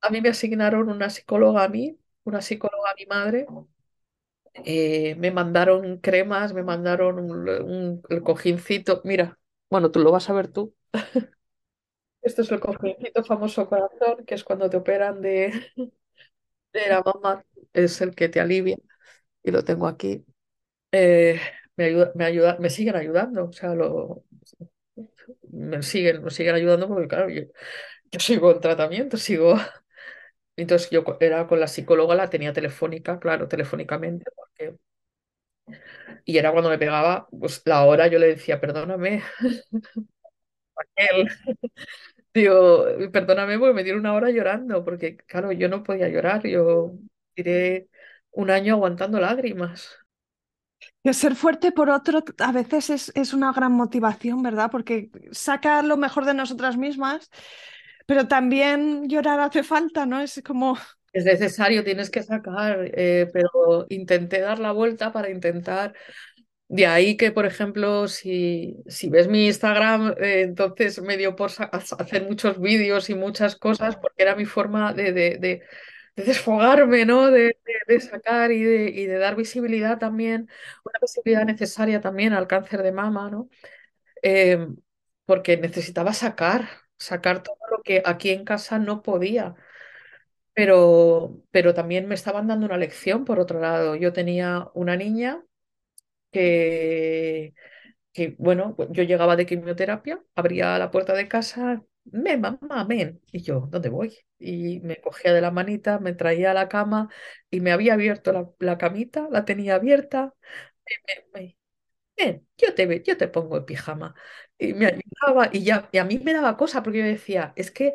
[0.02, 3.48] A mí me asignaron una psicóloga a mí, una psicóloga a mi madre.
[4.66, 9.02] Eh, me mandaron cremas, me mandaron un, el cojincito.
[9.06, 9.40] Mira,
[9.70, 10.76] bueno, tú lo vas a ver tú.
[12.22, 15.54] Esto es el cojincito famoso corazón, que es cuando te operan de,
[16.74, 18.78] de la mamá, es el que te alivia
[19.44, 20.26] y lo tengo aquí.
[20.92, 21.42] Eh,
[21.78, 24.26] me ayuda, me ayuda, me siguen ayudando, o sea, lo,
[25.52, 27.44] me siguen, me siguen ayudando porque, claro, yo,
[28.12, 29.56] yo sigo en tratamiento, sigo.
[30.58, 34.26] Entonces, yo era con la psicóloga, la tenía telefónica, claro, telefónicamente,
[36.26, 39.24] y era cuando me pegaba, pues la hora yo le decía, perdóname,
[40.76, 41.28] Raquel,
[42.34, 46.94] digo, perdóname porque me dieron una hora llorando, porque, claro, yo no podía llorar, yo
[47.34, 47.90] tiré
[48.32, 49.98] un año aguantando lágrimas.
[51.04, 54.70] Que ser fuerte por otro a veces es, es una gran motivación, ¿verdad?
[54.72, 57.30] Porque saca lo mejor de nosotras mismas,
[58.08, 60.22] pero también llorar hace falta, ¿no?
[60.22, 60.78] Es como,
[61.14, 65.96] Es necesario, tienes que sacar, eh, pero intenté dar la vuelta para intentar.
[66.70, 71.52] De ahí que, por ejemplo, si, si ves mi Instagram, eh, entonces me dio por
[71.72, 75.64] hacer muchos vídeos y muchas cosas, porque era mi forma de, de, de-
[76.18, 77.32] de desfogarme, ¿no?
[77.32, 77.58] De,
[78.02, 80.50] sacar y y de dar visibilidad también,
[80.86, 83.50] una visibilidad necesaria también al cáncer de mama, ¿no?
[84.24, 84.68] Eh,
[85.26, 89.56] porque necesitaba sacar, sacar todo lo que aquí en casa no podía.
[90.54, 93.96] Pero, pero también me estaban dando una lección, por otro lado.
[93.96, 95.44] Yo tenía una niña
[96.32, 97.54] que,
[98.14, 103.22] que, bueno, pues yo llegaba de quimioterapia, abría la puerta de casa, ven, mamá, ven.
[103.32, 104.18] Y yo, ¿dónde voy?
[104.40, 107.10] Y me cogía de la manita, me traía a la cama
[107.52, 110.34] y me había abierto la, la camita, la tenía abierta.
[111.34, 111.58] me-
[112.18, 114.16] me- yo te, yo te pongo el pijama.
[114.60, 117.72] Y me ayudaba y ya, y a mí me daba cosa porque yo decía, es
[117.72, 117.94] que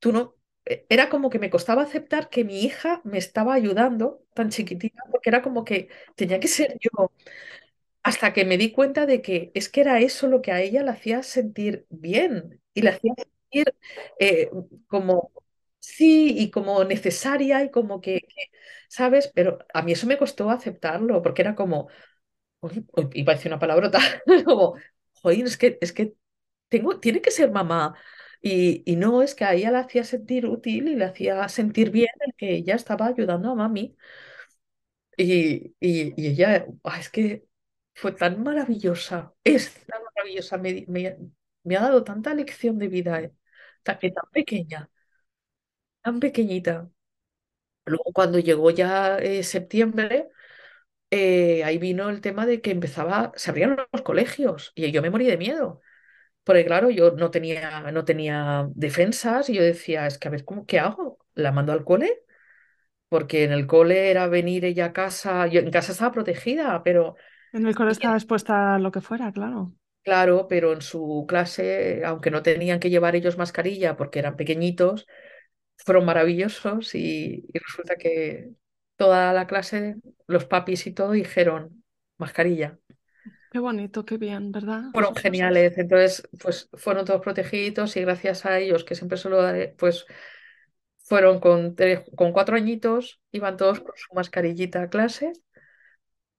[0.00, 4.24] tú no, e- era como que me costaba aceptar que mi hija me estaba ayudando
[4.34, 7.12] tan chiquitita, porque era como que tenía que ser yo,
[8.02, 10.82] hasta que me di cuenta de que es que era eso lo que a ella
[10.82, 13.74] la hacía sentir bien y la hacía sentir
[14.18, 14.50] eh,
[14.88, 15.32] como
[15.80, 18.22] sí y como necesaria y como que,
[18.88, 19.30] ¿sabes?
[19.34, 21.88] Pero a mí eso me costó aceptarlo, porque era como
[23.14, 23.98] iba a decir una palabrota,
[24.44, 24.74] como,
[25.22, 26.14] joder, es que, es que
[26.68, 27.96] tengo, tiene que ser mamá.
[28.42, 31.90] Y, y no, es que a ella la hacía sentir útil y le hacía sentir
[31.90, 32.08] bien
[32.38, 33.96] que ella estaba ayudando a mami.
[35.16, 36.66] Y, y, y ella,
[36.98, 37.44] es que
[37.94, 43.32] fue tan maravillosa, es tan maravillosa, me, me, ha dado tanta lección de vida, eh,
[44.00, 44.90] que tan pequeña,
[46.02, 46.90] tan pequeñita.
[47.86, 50.28] Luego cuando llegó ya eh, septiembre,
[51.10, 55.10] eh, ahí vino el tema de que empezaba, se abrían los colegios y yo me
[55.10, 55.80] morí de miedo.
[56.44, 60.44] Porque claro, yo no tenía, no tenía defensas y yo decía, es que a ver,
[60.44, 61.18] ¿cómo, qué hago?
[61.34, 62.22] ¿La mando al cole?
[63.08, 67.16] Porque en el cole era venir ella a casa, yo en casa estaba protegida, pero
[67.52, 69.72] en el cole estaba expuesta a lo que fuera, claro.
[70.02, 75.06] claro, pero en su clase, aunque no tenían que llevar ellos mascarilla porque eran pequeñitos,
[75.76, 78.52] fueron maravillosos y, y resulta que
[79.00, 79.96] toda la clase,
[80.28, 81.84] los papis y todo dijeron
[82.18, 82.78] mascarilla.
[83.50, 84.92] Qué bonito, qué bien, ¿verdad?
[84.92, 85.46] Fueron Esas cosas.
[85.46, 89.68] geniales, entonces pues fueron todos protegidos y gracias a ellos, que siempre se lo daré,
[89.78, 90.04] pues
[90.98, 95.32] fueron con, tres- con cuatro añitos, iban todos con su mascarillita a clase,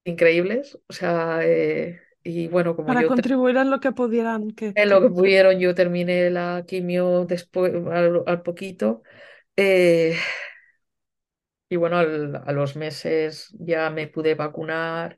[0.04, 4.74] increíbles, o sea, eh, y bueno, como Para yo contribuir en lo que pudieran, que,
[4.74, 9.02] en lo que pudieron, yo terminé la quimio después, al, al poquito,
[9.56, 10.16] eh,
[11.72, 15.16] y bueno, al- a los meses ya me pude vacunar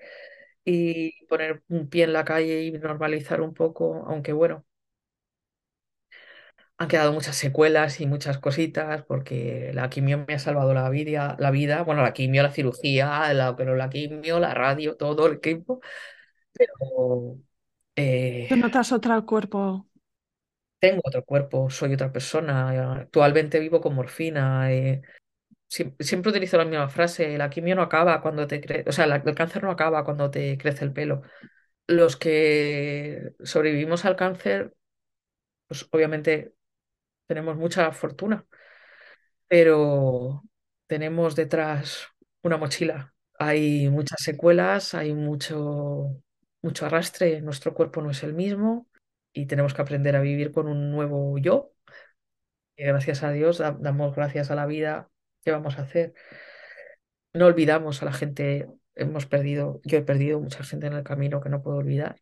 [0.65, 4.65] y poner un pie en la calle y normalizar un poco, aunque bueno.
[6.79, 11.37] Han quedado muchas secuelas y muchas cositas porque la quimio me ha salvado la vida,
[11.39, 15.35] la vida, bueno, la quimio, la cirugía, la, pero la quimio, la radio, todo el
[15.37, 15.81] equipo,
[16.55, 17.39] pero
[17.97, 19.87] eh, que notas otro cuerpo.
[20.79, 25.03] tengo otro cuerpo, soy otra persona, actualmente vivo con morfina, eh,
[25.75, 29.05] siem- siempre utilizo la misma frase, la quimio no acaba cuando te crece, o sea,
[29.07, 31.23] el cáncer no acaba cuando te crece el pelo.
[31.89, 34.75] Los que sobrevivimos al cáncer,
[35.69, 36.55] pues obviamente
[37.27, 38.47] tenemos mucha fortuna,
[39.49, 40.43] pero
[40.87, 42.07] tenemos detrás
[42.43, 43.15] una mochila.
[43.39, 46.23] Hay muchas secuelas, hay mucho,
[46.63, 48.89] mucho arrastre, nuestro cuerpo no es el mismo
[49.33, 51.73] y tenemos que aprender a vivir con un nuevo yo.
[52.77, 55.11] Y gracias a Dios da- damos gracias a la vida.
[55.45, 56.15] ¿Qué vamos a hacer?
[57.35, 61.41] No olvidamos a la gente, hemos perdido, yo he perdido mucha gente en el camino
[61.41, 62.17] que no puedo olvidar.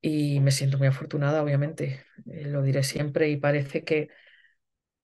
[0.00, 4.08] Y me siento muy afortunada, obviamente, eh, lo diré siempre y parece que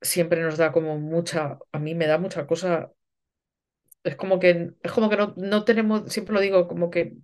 [0.03, 2.93] siempre nos da como mucha, a mí me da mucha cosa,
[4.05, 7.16] es como que, es como que no, no tenemos, siempre lo digo, como que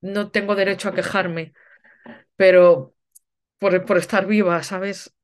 [0.00, 1.52] no tengo derecho a quejarme,
[2.36, 2.94] pero
[3.58, 5.14] por, por estar viva, ¿sabes?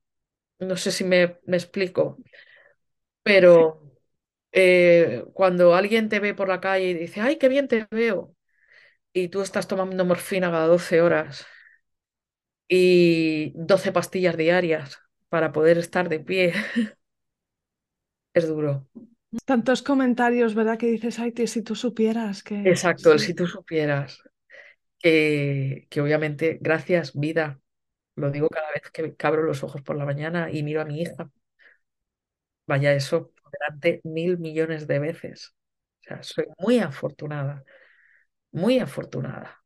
[0.61, 2.19] No sé si me, me explico,
[3.23, 3.83] pero
[4.53, 8.35] eh, cuando alguien te ve por la calle y dice, ay, qué bien te veo,
[9.13, 11.47] y tú estás tomando morfina cada 12 horas
[12.69, 14.99] y 12 pastillas diarias
[15.29, 16.53] para poder estar de pie,
[18.35, 18.87] es duro.
[19.51, 20.79] Tantos comentarios, ¿verdad?
[20.79, 24.23] Que dices, ay, tío, si tú supieras que Exacto, el si tú supieras
[25.01, 27.61] que, que obviamente, gracias, vida,
[28.19, 31.01] lo digo cada vez que abro los ojos por la mañana y miro a mi
[31.03, 31.31] hija,
[32.67, 35.55] vaya eso delante mil millones de veces.
[36.01, 37.65] O sea, soy muy afortunada,
[38.53, 39.63] muy afortunada.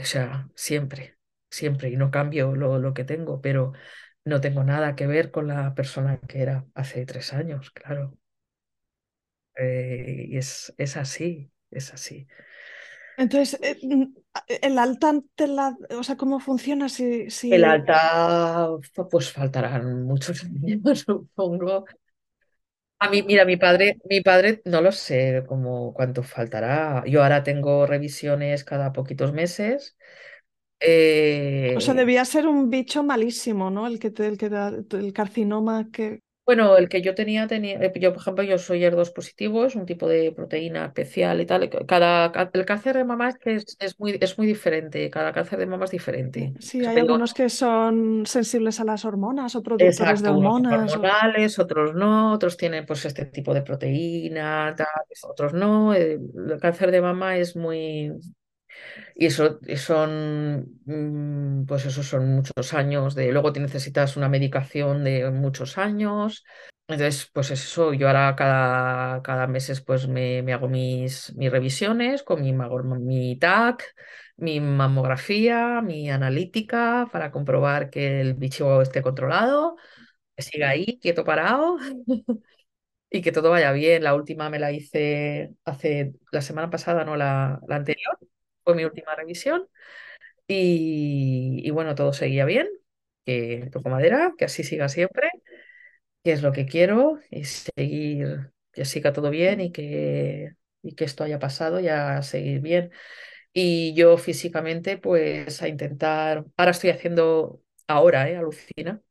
[0.00, 1.18] O sea, siempre,
[1.50, 3.72] siempre, y no cambio lo, lo que tengo, pero
[4.24, 8.16] no tengo nada que ver con la persona que era hace tres años, claro.
[9.56, 12.26] Eh, y es, es así, es así.
[13.16, 14.14] Entonces, eh, mm,
[14.62, 18.68] el alta te la, o sea, ¿cómo funciona si, El si, alta,
[19.10, 21.84] pues faltarán muchos años, supongo.
[22.98, 27.04] A mí, mira, mi padre, mi padre, no lo sé cómo cuánto faltará.
[27.06, 29.96] Yo ahora tengo revisiones cada poquitos meses.
[31.72, 33.86] o sea, Eh, debía ser un bicho malísimo, ¿no?
[33.86, 37.78] El que te, el que da- el carcinoma que bueno, el que yo tenía, tenía,
[37.80, 41.46] eh, yo por ejemplo, yo soy ER2 positivo, es un tipo de proteína especial y
[41.46, 41.70] tal.
[41.86, 45.58] Cada, ca- el cáncer de mama es es, es muy, es muy diferente, cada cáncer
[45.58, 46.54] de mama es diferente.
[46.58, 50.30] sí, Yo hay tengo algunos que son sensibles a las hormonas o productores de Exacto,
[50.30, 50.96] hormonas.
[50.96, 51.10] o-
[51.58, 54.86] otros no, otros tienen pues este tipo de proteína, tal,
[55.28, 55.94] otros no.
[55.94, 56.20] El,
[56.50, 58.12] el cáncer de mama es muy...
[59.14, 63.32] Y eso son, mm, pues eso son muchos años de...
[63.32, 66.44] Luego te necesitas una medicación de muchos años.
[66.88, 69.46] Entonces, pues eso, yo ahora cada, cada
[69.86, 73.94] pues me, me hago mis, mis revisiones con mi, mi TAC,
[74.36, 79.76] mi mamografía, mi analítica para comprobar que el bicho esté controlado
[80.36, 81.76] que siga ahí, quieto parado
[83.10, 84.02] y que todo vaya bien.
[84.04, 88.18] La última me la hice hace la semana pasada, no la, la anterior,
[88.64, 89.68] fue mi última revisión
[90.48, 92.68] y, bueno, todo seguía bien,
[93.26, 95.30] que toco madera, que así siga siempre,
[96.24, 101.04] que es lo que quiero y seguir, que siga todo bien y que, y que
[101.04, 102.90] esto haya pasado y a seguir bien.
[103.52, 108.36] Y yo físicamente, pues a intentar, ahora estoy haciendo, ahora, ¿eh?
[108.36, 109.02] Alucina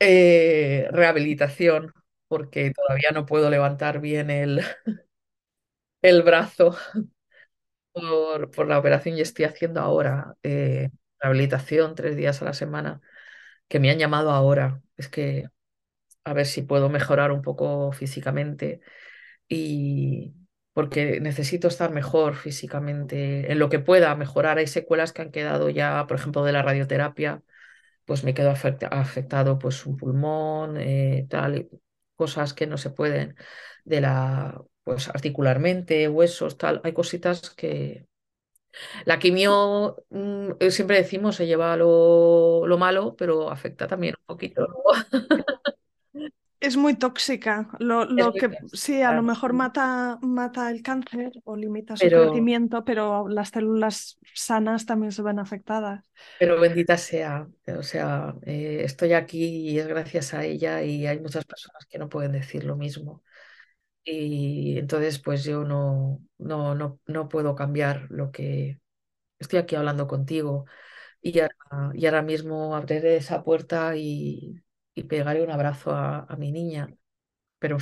[0.00, 1.92] Eh, rehabilitación,
[2.28, 4.60] porque todavía no puedo levantar bien el,
[6.02, 6.76] el brazo
[8.54, 10.90] por, la operación y estoy haciendo ahora eh,
[11.20, 13.00] rehabilitación tres días a la semana,
[13.68, 14.82] que me han llamado ahora.
[14.96, 15.48] Es que
[16.24, 18.80] a ver si puedo mejorar un poco físicamente
[19.48, 20.34] y
[20.72, 24.58] porque necesito estar mejor físicamente en lo que pueda mejorar.
[24.58, 27.42] Hay secuelas que han quedado ya, por ejemplo, de la radioterapia
[28.04, 31.68] pues me quedo afecta- afectado pues un pulmón, eh, tal,
[32.16, 33.36] cosas que no se pueden
[33.84, 36.80] de la, pues articularmente, huesos, tal.
[36.82, 38.06] Hay cositas que
[39.04, 44.24] la quimio mm, eh, siempre decimos se lleva lo, lo malo, pero afecta también un
[44.24, 44.66] poquito.
[46.58, 47.68] Es muy tóxica.
[47.80, 52.22] Lo, lo que sí, a lo mejor mata, mata el cáncer o limita su pero,
[52.22, 56.02] crecimiento, pero las células sanas también se ven afectadas.
[56.38, 57.46] pero bendita sea.
[57.78, 61.98] O sea, eh, estoy aquí y es gracias a ella y hay muchas personas que
[61.98, 63.22] no pueden decir lo mismo.
[64.10, 68.80] Y entonces, pues yo no, no, no, no puedo cambiar lo que
[69.38, 70.66] estoy aquí hablando contigo.
[71.22, 74.62] Y ahora, y ahora mismo abriré esa puerta y,
[74.94, 76.88] y pegaré un abrazo a, a mi niña.
[77.58, 77.78] Pero,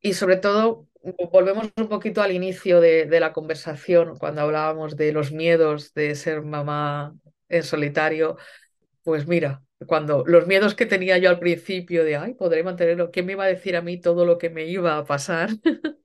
[0.00, 0.88] y sobre todo,
[1.32, 6.14] volvemos un poquito al inicio de, de la conversación, cuando hablábamos de los miedos de
[6.14, 7.14] ser mamá
[7.48, 8.36] en solitario.
[9.04, 13.26] Pues mira, cuando los miedos que tenía yo al principio de, ay, podré mantenerlo, ¿quién
[13.26, 15.50] me iba a decir a mí todo lo que me iba a pasar?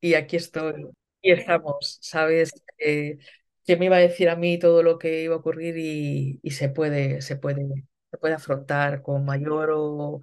[0.00, 0.86] Y aquí estoy.
[1.22, 2.52] Y estamos, ¿sabes?
[2.78, 3.18] Eh,
[3.64, 6.50] ¿quién me iba a decir a mí todo lo que iba a ocurrir y, y
[6.52, 10.20] se puede, se puede, se puede afrontar con mayor o,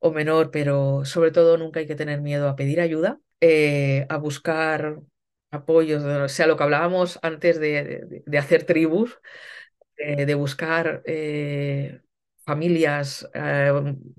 [0.00, 4.18] o menor, pero sobre todo nunca hay que tener miedo a pedir ayuda, eh, a
[4.18, 5.00] buscar
[5.50, 9.18] apoyos, o sea, lo que hablábamos antes de, de, hacer tribus,
[9.96, 12.00] eh, de buscar eh,
[12.48, 13.28] familias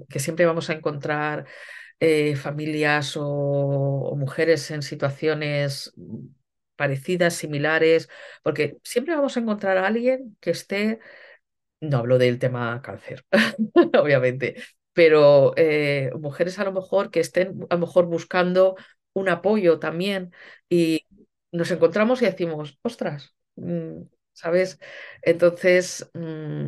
[0.10, 1.46] que siempre vamos a encontrar
[2.36, 5.94] familias o, o, mujeres en situaciones
[6.80, 8.08] parecidas, similares,
[8.44, 11.00] porque siempre vamos a encontrar a alguien que esté,
[11.82, 13.26] no hablo del tema cáncer,
[14.00, 14.56] obviamente,
[14.94, 18.76] pero eh, mujeres a lo mejor que estén a lo mejor buscando
[19.14, 20.32] un apoyo también
[20.70, 21.06] y
[21.52, 24.04] nos encontramos y decimos, ostras, mm,
[24.34, 24.80] ¿sabes?
[25.22, 26.66] Entonces, mm,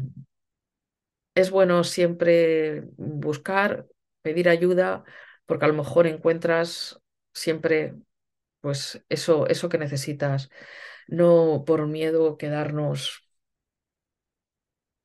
[1.36, 3.88] es bueno siempre buscar,
[4.22, 5.04] pedir ayuda,
[5.46, 7.02] porque a lo mejor encuentras
[7.34, 7.96] siempre
[8.62, 10.50] pues eso, eso que necesitas,
[11.08, 13.28] no por miedo quedarnos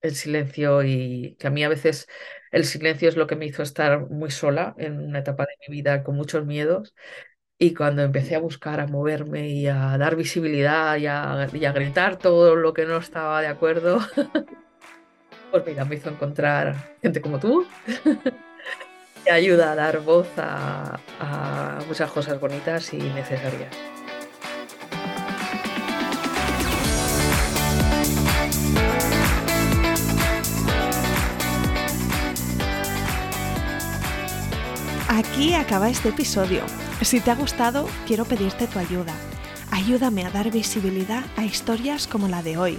[0.00, 2.06] el silencio y que a mí a veces
[2.52, 5.76] el silencio es lo que me hizo estar muy sola en una etapa de mi
[5.76, 6.94] vida con muchos miedos.
[7.58, 11.72] Y cuando empecé a buscar, a moverme y a dar visibilidad y a, y a
[11.72, 14.00] gritar todo lo que no estaba de acuerdo,
[15.50, 17.66] pues mira, me hizo encontrar gente como tú
[19.24, 23.74] que ayuda a dar voz a, a muchas cosas bonitas y necesarias.
[35.08, 36.62] Aquí acaba este episodio.
[37.00, 39.14] Si te ha gustado, quiero pedirte tu ayuda.
[39.70, 42.78] Ayúdame a dar visibilidad a historias como la de hoy.